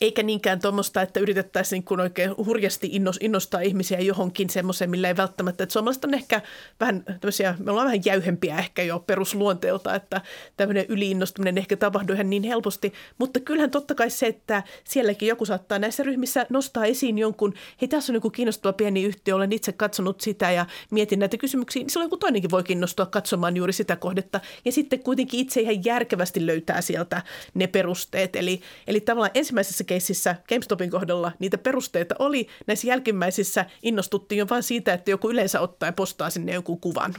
[0.00, 5.64] eikä niinkään tuommoista, että yritettäisiin kun oikein hurjasti innostaa ihmisiä johonkin semmoiseen, millä ei välttämättä,
[5.64, 6.42] että suomalaiset on ehkä
[6.80, 10.20] vähän tämmöisiä, me ollaan vähän jäyhempiä ehkä jo perusluonteelta, että
[10.56, 15.44] tämmöinen yliinnostuminen ehkä tapahtuu ihan niin helposti, mutta kyllähän totta kai se, että sielläkin joku
[15.44, 19.72] saattaa näissä ryhmissä nostaa esiin jonkun, hei tässä on joku kiinnostava pieni yhtiö, olen itse
[19.72, 23.96] katsonut sitä ja mietin näitä kysymyksiä, niin silloin joku toinenkin voi kiinnostua katsomaan juuri sitä
[23.96, 24.40] kohdetta.
[24.64, 27.22] Ja sitten kuitenkin itse ihan järkevästi löytää sieltä
[27.54, 32.48] ne perusteet, eli, eli tavallaan ensimmäisessä keississä GameStopin kohdalla niitä perusteita oli.
[32.66, 37.14] Näissä jälkimmäisissä innostuttiin jo vain siitä, että joku yleensä ottaa ja postaa sinne joku kuvan.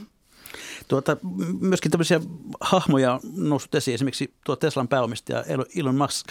[0.88, 1.16] Tuota,
[1.60, 2.20] myöskin tämmöisiä
[2.60, 5.44] hahmoja noussut esiin, esimerkiksi tuo Teslan pääomistaja
[5.76, 6.26] Elon Musk.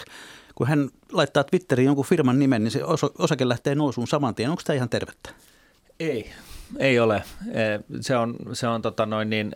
[0.54, 2.80] Kun hän laittaa Twitteriin jonkun firman nimen, niin se
[3.18, 4.50] osake lähtee nousuun saman tien.
[4.50, 5.30] Onko tämä ihan tervettä?
[6.00, 6.30] Ei,
[6.78, 7.22] ei ole.
[8.00, 9.52] Se on, se on tota noin niin,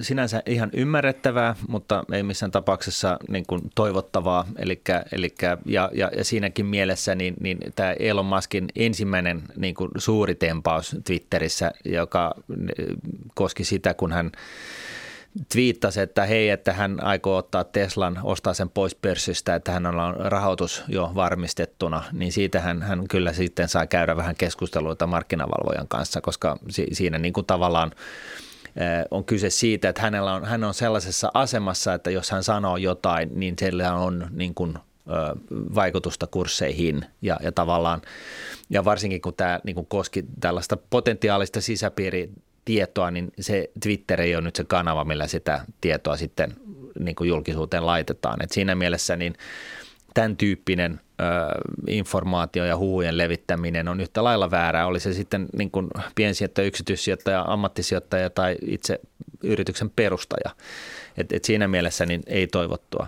[0.00, 4.46] sinänsä ihan ymmärrettävää, mutta ei missään tapauksessa niin kuin toivottavaa.
[4.58, 9.90] Elikkä, elikkä, ja, ja, ja siinäkin mielessä niin, niin tämä Elon Muskin ensimmäinen niin kuin
[9.98, 12.34] suuri tempaus Twitterissä, joka
[13.34, 14.32] koski sitä, kun hän
[15.52, 20.16] twiittasi, että hei, että hän aikoo ottaa Teslan, ostaa sen pois pörssistä, että hän on
[20.16, 26.20] rahoitus jo varmistettuna, niin siitä hän, hän kyllä sitten saa käydä vähän keskusteluita markkinavalvojan kanssa,
[26.20, 27.92] koska si, siinä niin kuin tavallaan
[28.76, 32.76] eh, on kyse siitä, että hänellä on, hän on sellaisessa asemassa, että jos hän sanoo
[32.76, 34.78] jotain, niin sillä on niin kuin
[35.74, 38.02] vaikutusta kursseihin ja, ja tavallaan,
[38.70, 42.30] ja varsinkin kun tämä niin kuin koski tällaista potentiaalista sisäpiiri
[42.68, 46.54] tietoa, niin se Twitter ei ole nyt se kanava, millä sitä tietoa sitten
[46.98, 48.42] niin kuin julkisuuteen laitetaan.
[48.42, 49.34] Et siinä mielessä niin
[50.14, 51.24] tämän tyyppinen ö,
[51.86, 54.86] informaatio ja huhujen levittäminen on yhtä lailla väärää.
[54.86, 59.00] Oli se sitten niin kuin piensijoittaja, yksityissijoittaja, ammattisijoittaja tai itse
[59.42, 60.50] yrityksen perustaja.
[61.16, 63.06] Et, et siinä mielessä niin ei toivottua.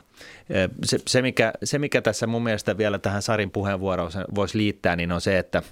[0.84, 5.12] Se, se, mikä, se, mikä tässä mun mielestä vielä tähän Sarin puheenvuoroon voisi liittää, niin
[5.12, 5.62] on se, että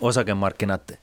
[0.00, 1.00] osakemarkkinat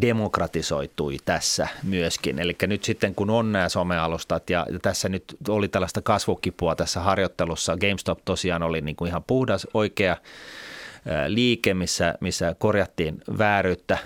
[0.00, 2.38] demokratisoitui tässä myöskin.
[2.38, 7.76] Eli nyt sitten kun on nämä somealustat ja tässä nyt oli tällaista kasvukipua tässä harjoittelussa,
[7.76, 13.98] GameStop tosiaan oli niin kuin ihan puhdas oikea eh, liike, missä, missä korjattiin vääryyttä,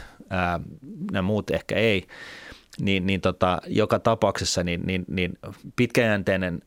[1.12, 2.06] nämä muut ehkä ei,
[2.80, 5.38] niin, niin tota, joka tapauksessa niin, niin, niin
[5.76, 6.62] pitkäjänteinen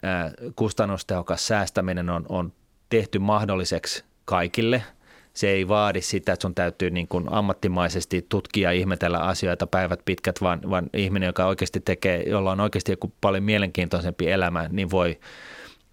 [0.55, 2.53] kustannustehokas säästäminen on, on
[2.89, 4.83] tehty mahdolliseksi kaikille–
[5.37, 9.99] se ei vaadi sitä, että sun täytyy niin kuin ammattimaisesti tutkia ja ihmetellä asioita päivät
[10.05, 14.91] pitkät, vaan, vaan ihminen, joka oikeasti tekee, jolla on oikeasti joku paljon mielenkiintoisempi elämä, niin
[14.91, 15.19] voi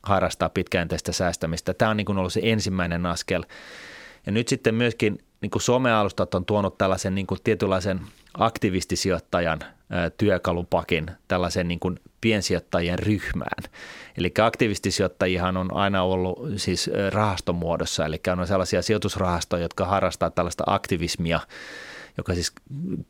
[0.03, 1.75] harrastaa pitkäjänteistä säästämistä.
[1.75, 3.45] Tämä on niin kuin ollut se ensimmäinen askel.
[4.27, 8.01] Ja nyt sitten myöskin niin kuin somealustat on tuonut tällaisen niin kuin tietynlaisen
[8.39, 9.59] aktivistisijoittajan
[10.17, 13.65] työkalupakin tällaisen niin kuin piensijoittajien ryhmään.
[14.19, 21.41] Eli aktivistisijoittajihan on aina ollut siis rahastomuodossa, eli on sellaisia sijoitusrahastoja, jotka harrastaa tällaista aktivismia,
[22.17, 22.53] joka siis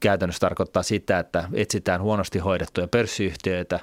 [0.00, 3.80] käytännössä tarkoittaa sitä, että etsitään huonosti hoidettuja pörssiyhtiöitä,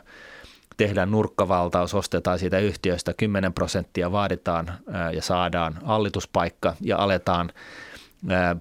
[0.78, 4.72] tehdään nurkkavaltaus, ostetaan siitä yhtiöstä 10 prosenttia, vaaditaan
[5.14, 7.52] ja saadaan hallituspaikka ja aletaan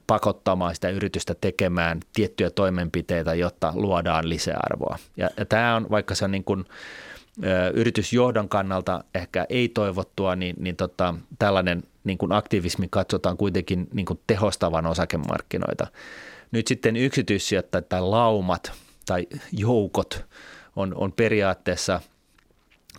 [0.07, 4.99] pakottamaan sitä yritystä tekemään tiettyjä toimenpiteitä, jotta luodaan lisäarvoa.
[5.17, 6.65] Ja, ja tämä on, vaikka se on niin kuin,
[7.75, 14.07] yritysjohdon kannalta ehkä ei toivottua, niin, niin tota, tällainen niin kuin aktivismi katsotaan kuitenkin niin
[14.07, 15.87] kuin tehostavan osakemarkkinoita.
[16.53, 18.73] Nyt sitten yksityissijoittajat tai laumat
[19.07, 20.25] tai joukot
[20.77, 22.01] on, on periaatteessa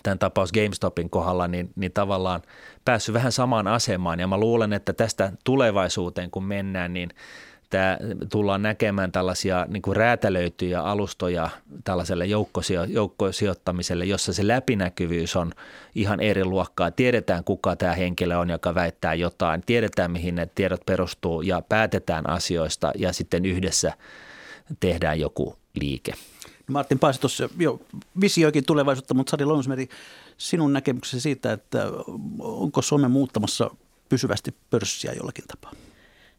[0.04, 2.42] tämän tapaus GameStopin kohdalla, niin, niin tavallaan
[2.86, 4.20] päässyt vähän samaan asemaan.
[4.20, 7.10] Ja mä luulen, että tästä tulevaisuuteen kun mennään, niin
[7.72, 7.98] tämä
[8.32, 11.50] tullaan näkemään tällaisia niin kuin räätälöityjä alustoja
[11.84, 15.52] tällaiselle joukkosio, joukkosijoittamiselle, jossa se läpinäkyvyys on
[15.96, 16.92] ihan eri luokkaa.
[16.92, 22.30] Tiedetään, kuka tämä henkilö on, joka väittää jotain, tiedetään, mihin ne tiedot perustuu ja päätetään
[22.30, 23.94] asioista ja sitten yhdessä
[24.80, 26.14] tehdään joku liike.
[26.72, 27.82] Martin Paasi tuossa jo
[28.22, 29.90] visioikin tulevaisuutta, mutta Sari Lounusmeri,
[30.38, 31.84] sinun näkemyksesi siitä, että
[32.40, 33.70] onko Suomi muuttamassa
[34.10, 35.72] pysyvästi pörssiä jollakin tapaa?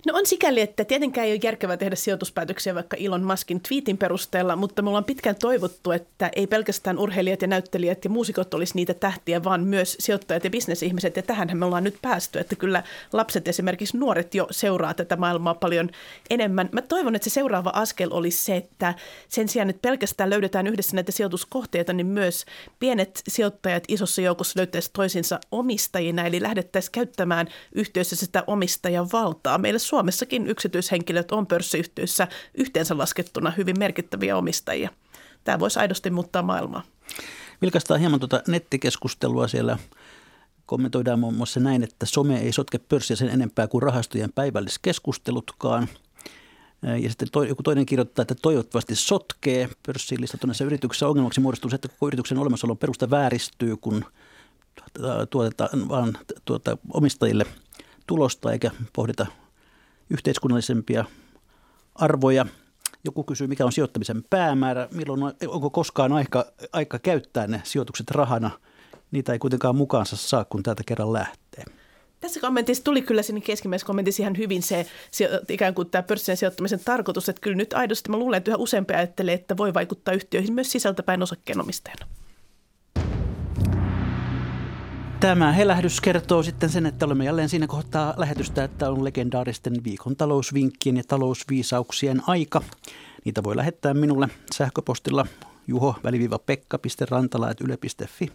[0.07, 4.57] No on sikäli, että tietenkään ei ole järkevää tehdä sijoituspäätöksiä vaikka Elon Muskin tweetin perusteella,
[4.57, 8.94] mutta me ollaan pitkään toivottu, että ei pelkästään urheilijat ja näyttelijät ja muusikot olisi niitä
[8.94, 11.16] tähtiä, vaan myös sijoittajat ja bisnesihmiset.
[11.16, 12.82] Ja tähän me ollaan nyt päästy, että kyllä
[13.12, 15.90] lapset esimerkiksi nuoret jo seuraa tätä maailmaa paljon
[16.30, 16.68] enemmän.
[16.72, 18.94] Mä toivon, että se seuraava askel olisi se, että
[19.28, 22.44] sen sijaan, että pelkästään löydetään yhdessä näitä sijoituskohteita, niin myös
[22.78, 29.59] pienet sijoittajat isossa joukossa löytäisi toisinsa omistajina, eli lähdettäisiin käyttämään yhteisössä sitä omistajan valtaa.
[29.59, 34.90] Meillä Suomessakin yksityishenkilöt on pörssiyhtiöissä yhteensä laskettuna hyvin merkittäviä omistajia.
[35.45, 36.82] Tämä voisi aidosti muuttaa maailmaa.
[37.62, 39.78] Vilkaistaan hieman tuota nettikeskustelua siellä.
[40.66, 45.88] Kommentoidaan muun muassa näin, että some ei sotke pörssiä sen enempää kuin rahastojen päivälliskeskustelutkaan.
[46.82, 51.09] Ja sitten toi, joku toinen kirjoittaa, että toivottavasti sotkee pörssiin listattuneessa yrityksessä.
[51.09, 54.05] Ongelmaksi muodostuu se, että koko yrityksen olemassaolon perusta vääristyy, kun
[55.30, 57.47] tuotetaan vaan tuota, omistajille
[58.07, 59.26] tulosta eikä pohdita
[60.12, 61.04] yhteiskunnallisempia
[61.94, 62.46] arvoja.
[63.04, 68.50] Joku kysyy, mikä on sijoittamisen päämäärä, milloin onko koskaan aika, aika käyttää ne sijoitukset rahana.
[69.10, 71.64] Niitä ei kuitenkaan mukaansa saa, kun täältä kerran lähtee.
[72.20, 74.86] Tässä kommentissa tuli kyllä sinne keskimmäisessä kommentissa ihan hyvin se
[75.48, 78.94] ikään kuin tämä pörssin sijoittamisen tarkoitus, että kyllä nyt aidosti mä luulen, että yhä useampi
[78.94, 82.06] ajattelee, että voi vaikuttaa yhtiöihin myös sisältäpäin osakkeenomistajana.
[85.22, 90.16] Tämä helähdys kertoo sitten sen, että olemme jälleen siinä kohtaa lähetystä, että on legendaaristen viikon
[90.16, 92.62] talousvinkkien ja talousviisauksien aika.
[93.24, 95.26] Niitä voi lähettää minulle sähköpostilla
[95.66, 98.32] juho-pekka.rantala.yle.fi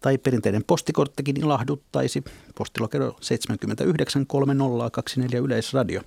[0.00, 2.24] tai perinteinen postikorttikin ilahduttaisi.
[2.54, 6.00] Postilokero 793024 Yleisradio.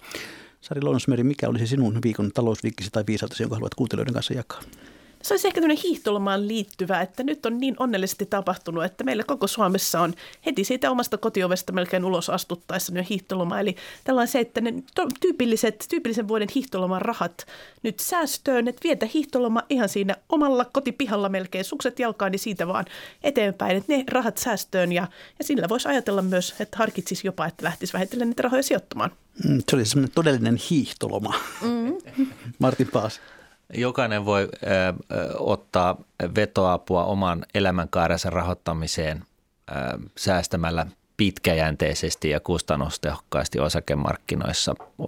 [0.61, 4.61] Sari Lonsmeri, mikä olisi sinun viikon talousviikkisi tai viisautesi, jonka haluat kuuntelijoiden kanssa jakaa?
[5.23, 9.47] Se olisi ehkä tämmöinen hiihtolomaan liittyvä, että nyt on niin onnellisesti tapahtunut, että meillä koko
[9.47, 10.13] Suomessa on
[10.45, 13.59] heti siitä omasta kotiovesta melkein ulos astuttaessa nyt hiihtoloma.
[13.59, 14.73] Eli tällainen se, että ne
[15.19, 17.47] tyypilliset, tyypillisen vuoden hiihtoloman rahat
[17.83, 22.85] nyt säästöön, että vietä hiihtoloma ihan siinä omalla kotipihalla melkein sukset jalkaan, niin siitä vaan
[23.23, 25.07] eteenpäin, että ne rahat säästöön ja,
[25.39, 29.11] ja sillä voisi ajatella myös, että harkitsisi jopa, että lähtisi vähitellen niitä rahoja sijoittamaan.
[29.43, 31.33] Mm, se oli semmoinen todellinen hiihtoloma.
[31.61, 31.97] Mm.
[32.59, 33.21] Martin Paas.
[33.73, 34.67] Jokainen voi ö,
[35.37, 35.97] ottaa
[36.35, 39.23] vetoapua oman elämänkaarensa rahoittamiseen
[39.71, 39.73] ö,
[40.17, 40.85] säästämällä
[41.17, 44.75] pitkäjänteisesti ja kustannustehokkaasti osakemarkkinoissa.
[45.01, 45.07] Ö,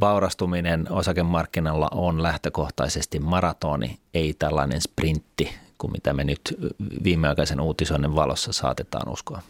[0.00, 6.40] vaurastuminen osakemarkkinalla on lähtökohtaisesti maratoni, ei tällainen sprintti kuin mitä me nyt
[7.04, 9.42] viimeaikaisen uutisoinnin valossa saatetaan uskoa.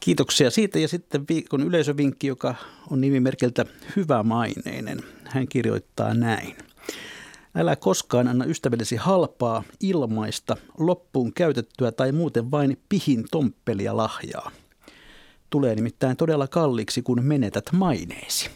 [0.00, 2.54] Kiitoksia siitä ja sitten viikon yleisövinkki, joka
[2.90, 3.64] on nimimerkeltä
[3.96, 5.02] Hyvämaineinen.
[5.28, 6.56] Hän kirjoittaa näin.
[7.54, 14.50] Älä koskaan anna ystävellesi halpaa, ilmaista, loppuun käytettyä tai muuten vain pihin tomppelia lahjaa.
[15.50, 18.50] Tulee nimittäin todella kalliiksi, kun menetät maineesi.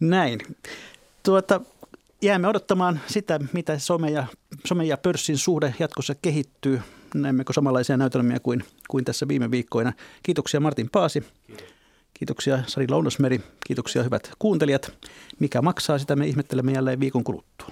[0.00, 0.40] Näin.
[1.22, 1.60] Tuota,
[2.22, 4.26] jäämme odottamaan sitä, mitä some ja,
[4.66, 6.82] some ja pörssin suhde jatkossa kehittyy.
[7.14, 9.92] Näemmekö samanlaisia näytelmiä kuin, kuin tässä viime viikkoina.
[10.22, 11.24] Kiitoksia Martin Paasi.
[11.46, 11.75] Kiitos.
[12.18, 13.40] Kiitoksia Sari Lounasmeri.
[13.66, 14.92] Kiitoksia hyvät kuuntelijat.
[15.38, 17.68] Mikä maksaa, sitä me ihmettelemme jälleen viikon kuluttua.